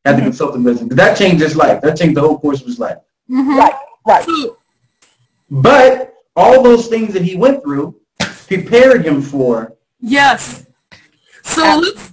[0.06, 0.18] had mm-hmm.
[0.18, 0.94] the consulting business.
[0.96, 1.82] That changed his life.
[1.82, 2.98] That changed the whole course of his life.
[3.30, 3.58] Mm-hmm.
[3.58, 3.74] Right.
[4.06, 4.26] Right.
[5.50, 7.96] But all those things that he went through
[8.48, 9.74] prepared him for.
[10.00, 10.66] Yes.
[11.44, 12.12] So let's.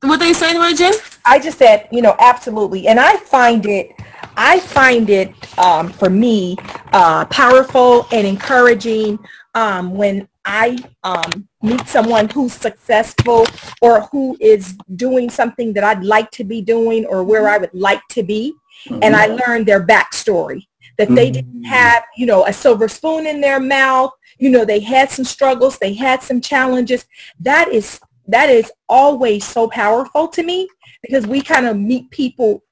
[0.00, 0.94] What are you saying, Regine?
[1.24, 3.90] I just said, you know, absolutely, and I find it,
[4.36, 6.56] I find it um, for me
[6.92, 9.18] uh, powerful and encouraging
[9.54, 13.44] um, when I um, meet someone who's successful
[13.82, 17.74] or who is doing something that I'd like to be doing or where I would
[17.74, 18.54] like to be
[18.86, 19.02] mm-hmm.
[19.02, 20.66] and I learned their backstory
[20.98, 21.64] that they didn't mm-hmm.
[21.64, 24.12] have, you know, a silver spoon in their mouth.
[24.38, 27.06] You know, they had some struggles, they had some challenges.
[27.40, 30.68] That is that is always so powerful to me
[31.02, 32.62] because we kind of meet people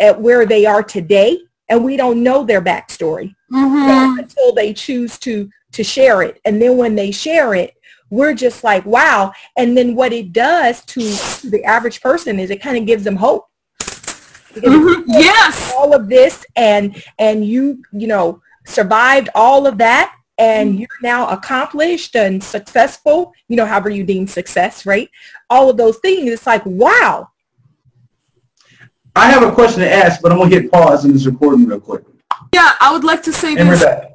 [0.00, 1.38] at where they are today
[1.68, 4.18] and we don't know their backstory mm-hmm.
[4.18, 6.40] until they choose to to share it.
[6.44, 7.74] And then when they share it,
[8.10, 9.32] we're just like, wow.
[9.56, 11.00] And then what it does to
[11.48, 13.48] the average person is it kind of gives them hope
[14.54, 15.02] Mm-hmm.
[15.08, 15.72] Yes.
[15.76, 20.80] All of this and and you, you know, survived all of that and mm-hmm.
[20.80, 25.08] you're now accomplished and successful, you know, however you deem success, right?
[25.50, 26.30] All of those things.
[26.30, 27.30] It's like, wow.
[29.16, 31.80] I have a question to ask, but I'm gonna hit pause in this recording real
[31.80, 32.02] quick.
[32.52, 33.82] Yeah, I would like to say and this.
[33.82, 34.10] We're.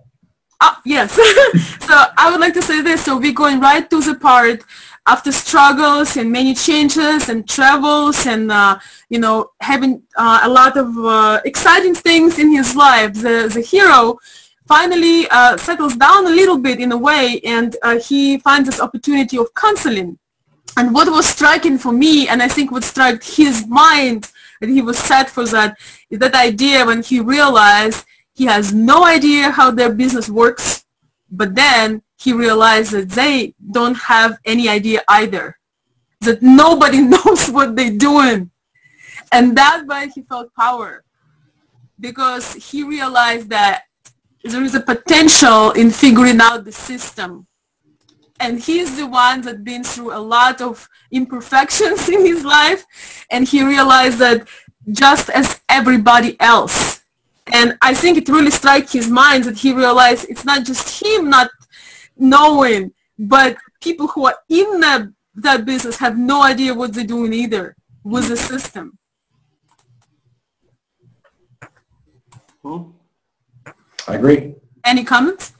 [0.61, 1.13] Uh, yes.
[1.79, 3.05] so I would like to say this.
[3.05, 4.61] So we're going right to the part
[5.05, 8.77] after struggles and many changes and travels and uh,
[9.09, 13.61] you know having uh, a lot of uh, exciting things in his life the, the
[13.61, 14.17] hero
[14.67, 18.79] finally uh, settles down a little bit in a way and uh, he finds this
[18.79, 20.17] opportunity of counseling.
[20.77, 24.31] And what was striking for me and i think what struck his mind
[24.61, 25.77] that he was set for that
[26.09, 28.05] is that idea when he realized
[28.39, 30.85] He has no idea how their business works,
[31.29, 35.57] but then he realized that they don't have any idea either,
[36.22, 38.51] that nobody knows what they're doing.
[39.32, 41.03] And that's why he felt power,
[41.99, 43.84] because he realized that
[44.43, 47.47] there is a potential in figuring out the system.
[48.41, 52.86] And he's the one that's been through a lot of imperfections in his life,
[53.32, 54.47] and he realized that
[54.91, 57.01] just as everybody else.
[57.51, 61.30] And I think it really struck his mind that he realized it's not just him
[61.30, 61.49] not
[62.20, 67.34] knowing, but people who are in that, that business have no idea what they're doing
[67.34, 68.97] either with the system.
[72.61, 72.91] Hmm?
[74.07, 74.55] I agree.
[74.86, 75.53] Any comments?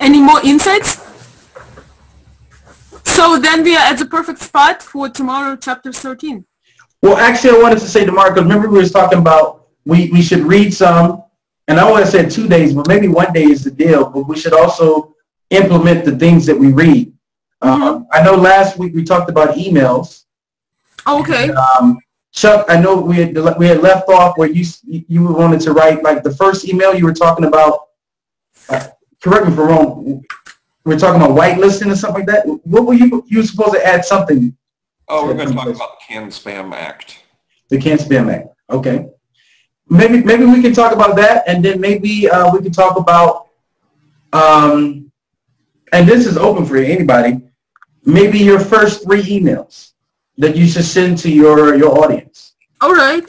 [0.00, 1.00] Any more insights?
[3.04, 6.44] So then we are at the perfect spot for tomorrow, chapter 13.
[7.02, 10.10] Well, actually, I wanted to say to Mark, because remember we was talking about we,
[10.10, 11.24] we should read some,
[11.68, 14.28] and I want to say two days, but maybe one day is the deal, but
[14.28, 15.14] we should also
[15.50, 17.12] implement the things that we read.
[17.60, 20.24] Um, I know last week we talked about emails.
[21.06, 21.50] Okay.
[21.50, 21.98] Um,
[22.32, 26.02] Chuck, I know we had, we had left off where you, you wanted to write,
[26.02, 27.88] like the first email you were talking about,
[28.68, 28.88] uh,
[29.22, 30.24] correct me if I'm wrong,
[30.84, 32.46] We're talking about whitelisting or something like that.
[32.64, 34.56] What were you, you were supposed to add something,
[35.08, 37.18] Oh, we're going to talk about the Can Spam Act.
[37.68, 39.08] the Can't Spam Act, okay?
[39.88, 43.48] Maybe, maybe we can talk about that and then maybe, uh, we can talk about,
[44.32, 45.10] um,
[45.92, 47.40] and this is open for anybody,
[48.04, 49.92] maybe your first three emails
[50.38, 52.54] that you should send to your, your audience.
[52.80, 53.24] All right.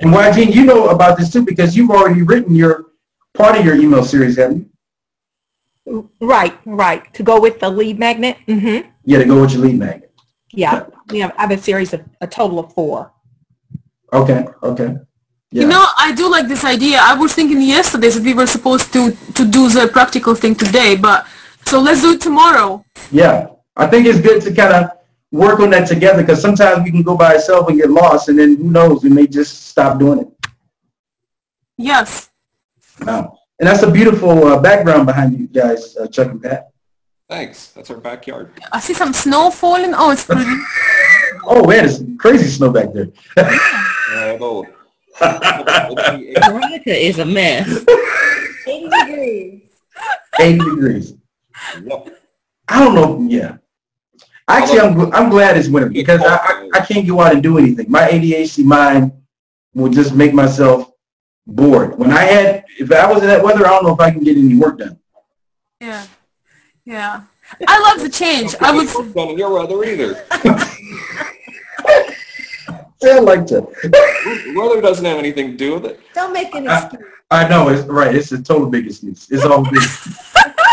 [0.00, 2.86] And Wajin, you know about this too because you've already written your
[3.32, 4.70] part of your email series, haven't
[5.86, 6.10] you?
[6.20, 7.12] Right, right.
[7.14, 8.36] To go with the lead magnet.
[8.46, 8.90] Mm-hmm.
[9.04, 10.12] Yeah, to go with your lead magnet.
[10.50, 13.12] Yeah, we have, I have a series of, a total of four.
[14.12, 14.96] Okay, okay.
[15.50, 15.62] Yeah.
[15.62, 16.98] You know, I do like this idea.
[17.00, 20.96] I was thinking yesterday that we were supposed to, to do the practical thing today,
[20.96, 21.26] but
[21.64, 22.84] so let's do it tomorrow.
[23.12, 24.90] Yeah, I think it's good to kind of
[25.30, 28.38] work on that together because sometimes we can go by ourselves and get lost, and
[28.38, 30.28] then who knows, we may just stop doing it.
[31.76, 32.30] Yes.
[33.00, 33.38] Wow.
[33.58, 36.70] And that's a beautiful uh, background behind you guys, uh, Chuck and Pat.
[37.28, 37.68] Thanks.
[37.68, 38.52] That's our backyard.
[38.72, 39.94] I see some snow falling.
[39.94, 40.44] Oh, it's pretty.
[41.46, 43.08] Oh man, it's crazy snow back there.
[44.14, 44.66] Yeah, it'll,
[45.20, 47.84] it'll Veronica is a mess.
[48.66, 49.62] 80 degrees.
[50.38, 51.14] 80 degrees.
[51.82, 52.18] Yep.
[52.68, 53.26] I don't know.
[53.28, 53.56] Yeah.
[54.46, 57.58] Actually, I'm, I'm glad it's winter because I, I, I can't go out and do
[57.58, 57.90] anything.
[57.90, 59.12] My ADHD mind
[59.74, 60.92] will just make myself
[61.46, 61.98] bored.
[61.98, 64.22] When I had, if I was in that weather, I don't know if I can
[64.22, 64.98] get any work done.
[65.80, 66.06] Yeah.
[66.84, 67.22] Yeah.
[67.66, 68.54] I love the change.
[68.60, 68.92] I was.
[68.92, 70.24] Don't done in your weather either.
[73.08, 73.60] Yeah, I like to.
[74.56, 76.00] Weather doesn't have anything to do with it.
[76.14, 77.04] Don't make any Uh, excuse.
[77.30, 78.14] I know, it's right.
[78.14, 79.26] It's a total big excuse.
[79.30, 79.82] It's all good.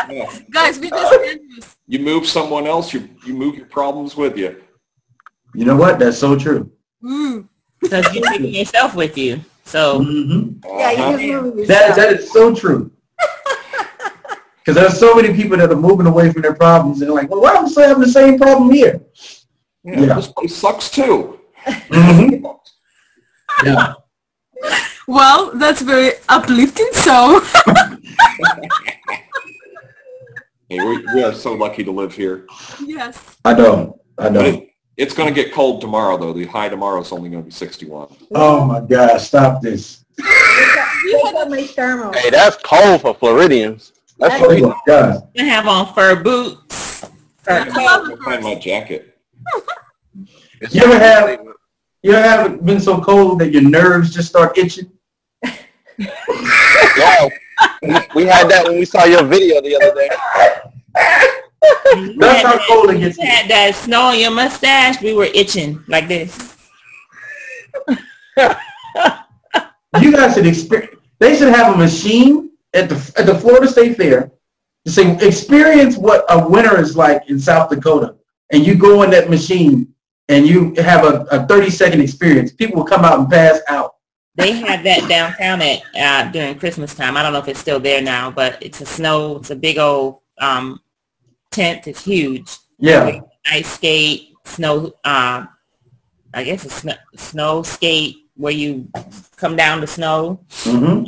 [0.09, 0.29] Yeah.
[0.51, 1.77] Guys, we just envious.
[1.87, 4.61] You move someone else, you you move your problems with you.
[5.55, 5.99] You know what?
[5.99, 6.69] That's so true.
[7.01, 7.47] Mm.
[7.79, 9.39] Because you're taking yourself with you.
[9.63, 11.17] So hmm Yeah, Uh-huh.
[11.17, 12.91] you just moving That, that is so true.
[14.59, 17.29] Because there's so many people that are moving away from their problems and they're like,
[17.31, 19.01] well, why am I still having the same problem here?
[19.85, 20.13] Yeah, Yeah.
[20.15, 21.39] This place sucks too.
[21.67, 22.55] Mhm.
[23.63, 23.93] Yeah.
[25.07, 26.87] Well, that's very uplifting.
[26.93, 27.41] So,
[30.69, 32.47] Hey, we, we are so lucky to live here.
[32.85, 33.35] yes.
[33.43, 33.99] I know.
[34.17, 34.41] I know.
[34.41, 36.31] it, it's going to get cold tomorrow, though.
[36.33, 38.15] The high tomorrow is only going to be 61.
[38.33, 40.05] Oh my God, stop this.
[40.17, 40.27] Take
[41.35, 42.13] out my thermal.
[42.13, 43.91] Hey, that's cold for Floridians.
[44.17, 44.69] That's Oh freezing.
[44.69, 45.29] my God.
[45.33, 47.05] you have on fur boots,
[47.39, 47.75] fur I coat.
[47.75, 49.17] love I'll find my jacket.
[50.69, 51.39] You ever have,
[52.03, 54.91] you ever have been so cold that your nerves just start itching?
[56.97, 57.29] Yeah,
[57.83, 60.09] we, we had that when we saw your video the other day.
[62.17, 63.17] That's how cold it gets.
[63.17, 65.01] You had that snow on your mustache.
[65.01, 66.57] We were itching like this.
[69.99, 73.97] You guys should experience, they should have a machine at the, at the Florida State
[73.97, 74.31] Fair
[74.85, 78.15] to say, experience what a winter is like in South Dakota.
[78.51, 79.93] And you go in that machine
[80.31, 82.51] and you have a, a 30 second experience.
[82.53, 83.95] People will come out and pass out.
[84.35, 87.17] They had that downtown at uh, during Christmas time.
[87.17, 89.37] I don't know if it's still there now, but it's a snow.
[89.37, 90.79] It's a big old um,
[91.51, 91.85] tent.
[91.85, 92.49] It's huge.
[92.79, 93.19] Yeah.
[93.51, 94.93] Ice skate, snow.
[95.03, 95.45] Uh,
[96.33, 98.87] I guess it's snow, snow skate where you
[99.35, 100.39] come down the snow.
[100.63, 101.03] hmm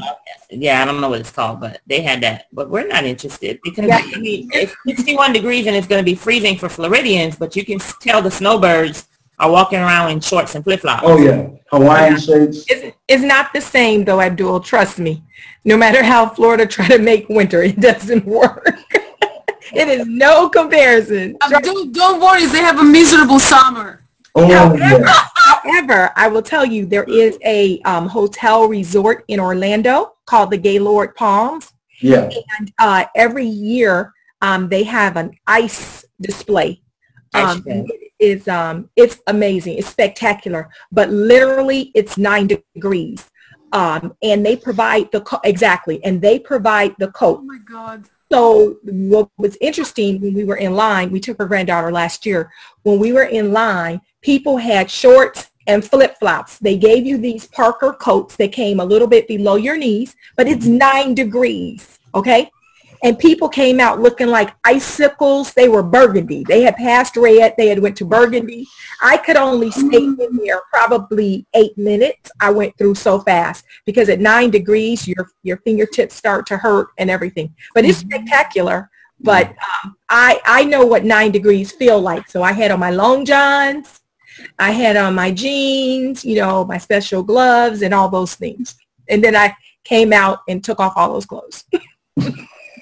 [0.52, 2.48] Yeah, I don't know what it's called, but they had that.
[2.52, 4.02] But we're not interested because Yeah.
[4.04, 7.38] I mean, it's 61 degrees and it's going to be freezing for Floridians.
[7.38, 9.08] But you can tell the snowbirds
[9.40, 11.04] are walking around in shorts and flip-flops.
[11.06, 11.48] Oh, yeah.
[11.72, 12.66] Hawaiian shirts.
[12.68, 15.24] It's, it's not the same though, Abdul, trust me.
[15.66, 18.68] No matter how Florida try to make winter, it doesn't work.
[19.74, 21.36] it is no comparison.
[21.42, 24.02] Um, don't, don't worry, they have a miserable summer.
[24.36, 25.24] Oh, However, yeah.
[25.36, 30.58] however, I will tell you, there is a um, hotel resort in Orlando called the
[30.58, 31.72] Gaylord Palms.
[32.02, 32.30] Yeah.
[32.60, 34.12] And uh, every year
[34.42, 36.82] um, they have an ice display.
[37.34, 37.86] Ice Um, cream.
[37.88, 39.74] it is um, it's amazing.
[39.80, 40.64] It's spectacular.
[40.92, 43.20] But literally, it's nine degrees.
[43.74, 47.40] Um, and they provide the co- exactly, and they provide the coat.
[47.42, 48.00] Oh my God.
[48.32, 52.52] So what was interesting when we were in line, we took our granddaughter last year.
[52.84, 56.60] When we were in line, people had shorts and flip-flops.
[56.60, 60.48] They gave you these Parker coats that came a little bit below your knees, but
[60.48, 62.50] it's nine degrees, okay?
[63.04, 65.54] And people came out looking like icicles.
[65.54, 66.45] They were burgundy.
[66.47, 67.54] They had passed red.
[67.58, 68.66] They had went to burgundy.
[69.01, 70.22] I could only stay mm-hmm.
[70.22, 72.32] in there probably eight minutes.
[72.39, 76.88] I went through so fast because at nine degrees, your your fingertips start to hurt
[76.97, 77.54] and everything.
[77.76, 78.12] But it's mm-hmm.
[78.12, 78.89] spectacular.
[79.20, 79.88] But mm-hmm.
[79.89, 82.30] um, I I know what nine degrees feel like.
[82.30, 83.99] So I had on my long johns,
[84.60, 88.76] I had on my jeans, you know, my special gloves and all those things.
[89.10, 91.66] And then I came out and took off all those clothes.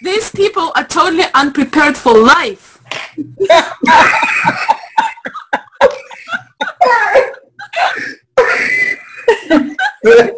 [0.02, 2.80] These people are totally unprepared for life.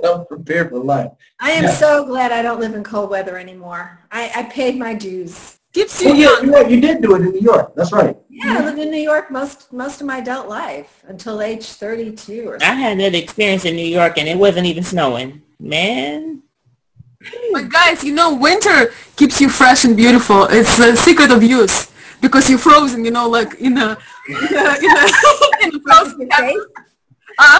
[0.04, 1.12] I'm prepared for life.
[1.40, 1.74] I am Yeah.
[1.74, 4.00] so glad I don't live in cold weather anymore.
[4.12, 5.58] I, I paid my dues.
[5.74, 6.46] Keeps you yeah, young.
[6.46, 7.74] you, know, you did do it in New York.
[7.76, 8.16] That's right.
[8.30, 12.48] Yeah, I lived in New York most most of my adult life until age 32
[12.48, 12.68] or something.
[12.70, 15.42] I had that experience in New York and it wasn't even snowing.
[15.60, 16.43] Man,
[17.52, 20.46] But guys, you know, winter keeps you fresh and beautiful.
[20.46, 23.98] It's the secret of youth because you're frozen, you know, like in a,
[24.28, 25.08] in a, in a,
[25.64, 26.66] in a frozen face?
[27.40, 27.60] Huh?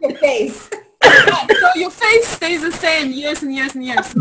[0.00, 0.70] Your face.
[1.04, 4.14] Yeah, so your face stays the same years and years and years.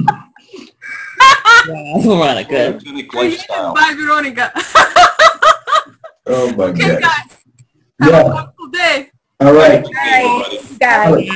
[2.03, 2.73] Veronica.
[2.73, 4.51] Photogenic Created by Veronica.
[6.27, 7.01] Oh, my okay, God.
[7.01, 7.37] guys.
[8.01, 9.11] Have a wonderful day.
[9.39, 9.83] All right.
[10.79, 11.29] Bye.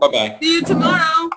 [0.00, 0.38] Bye-bye.
[0.40, 1.30] See you tomorrow.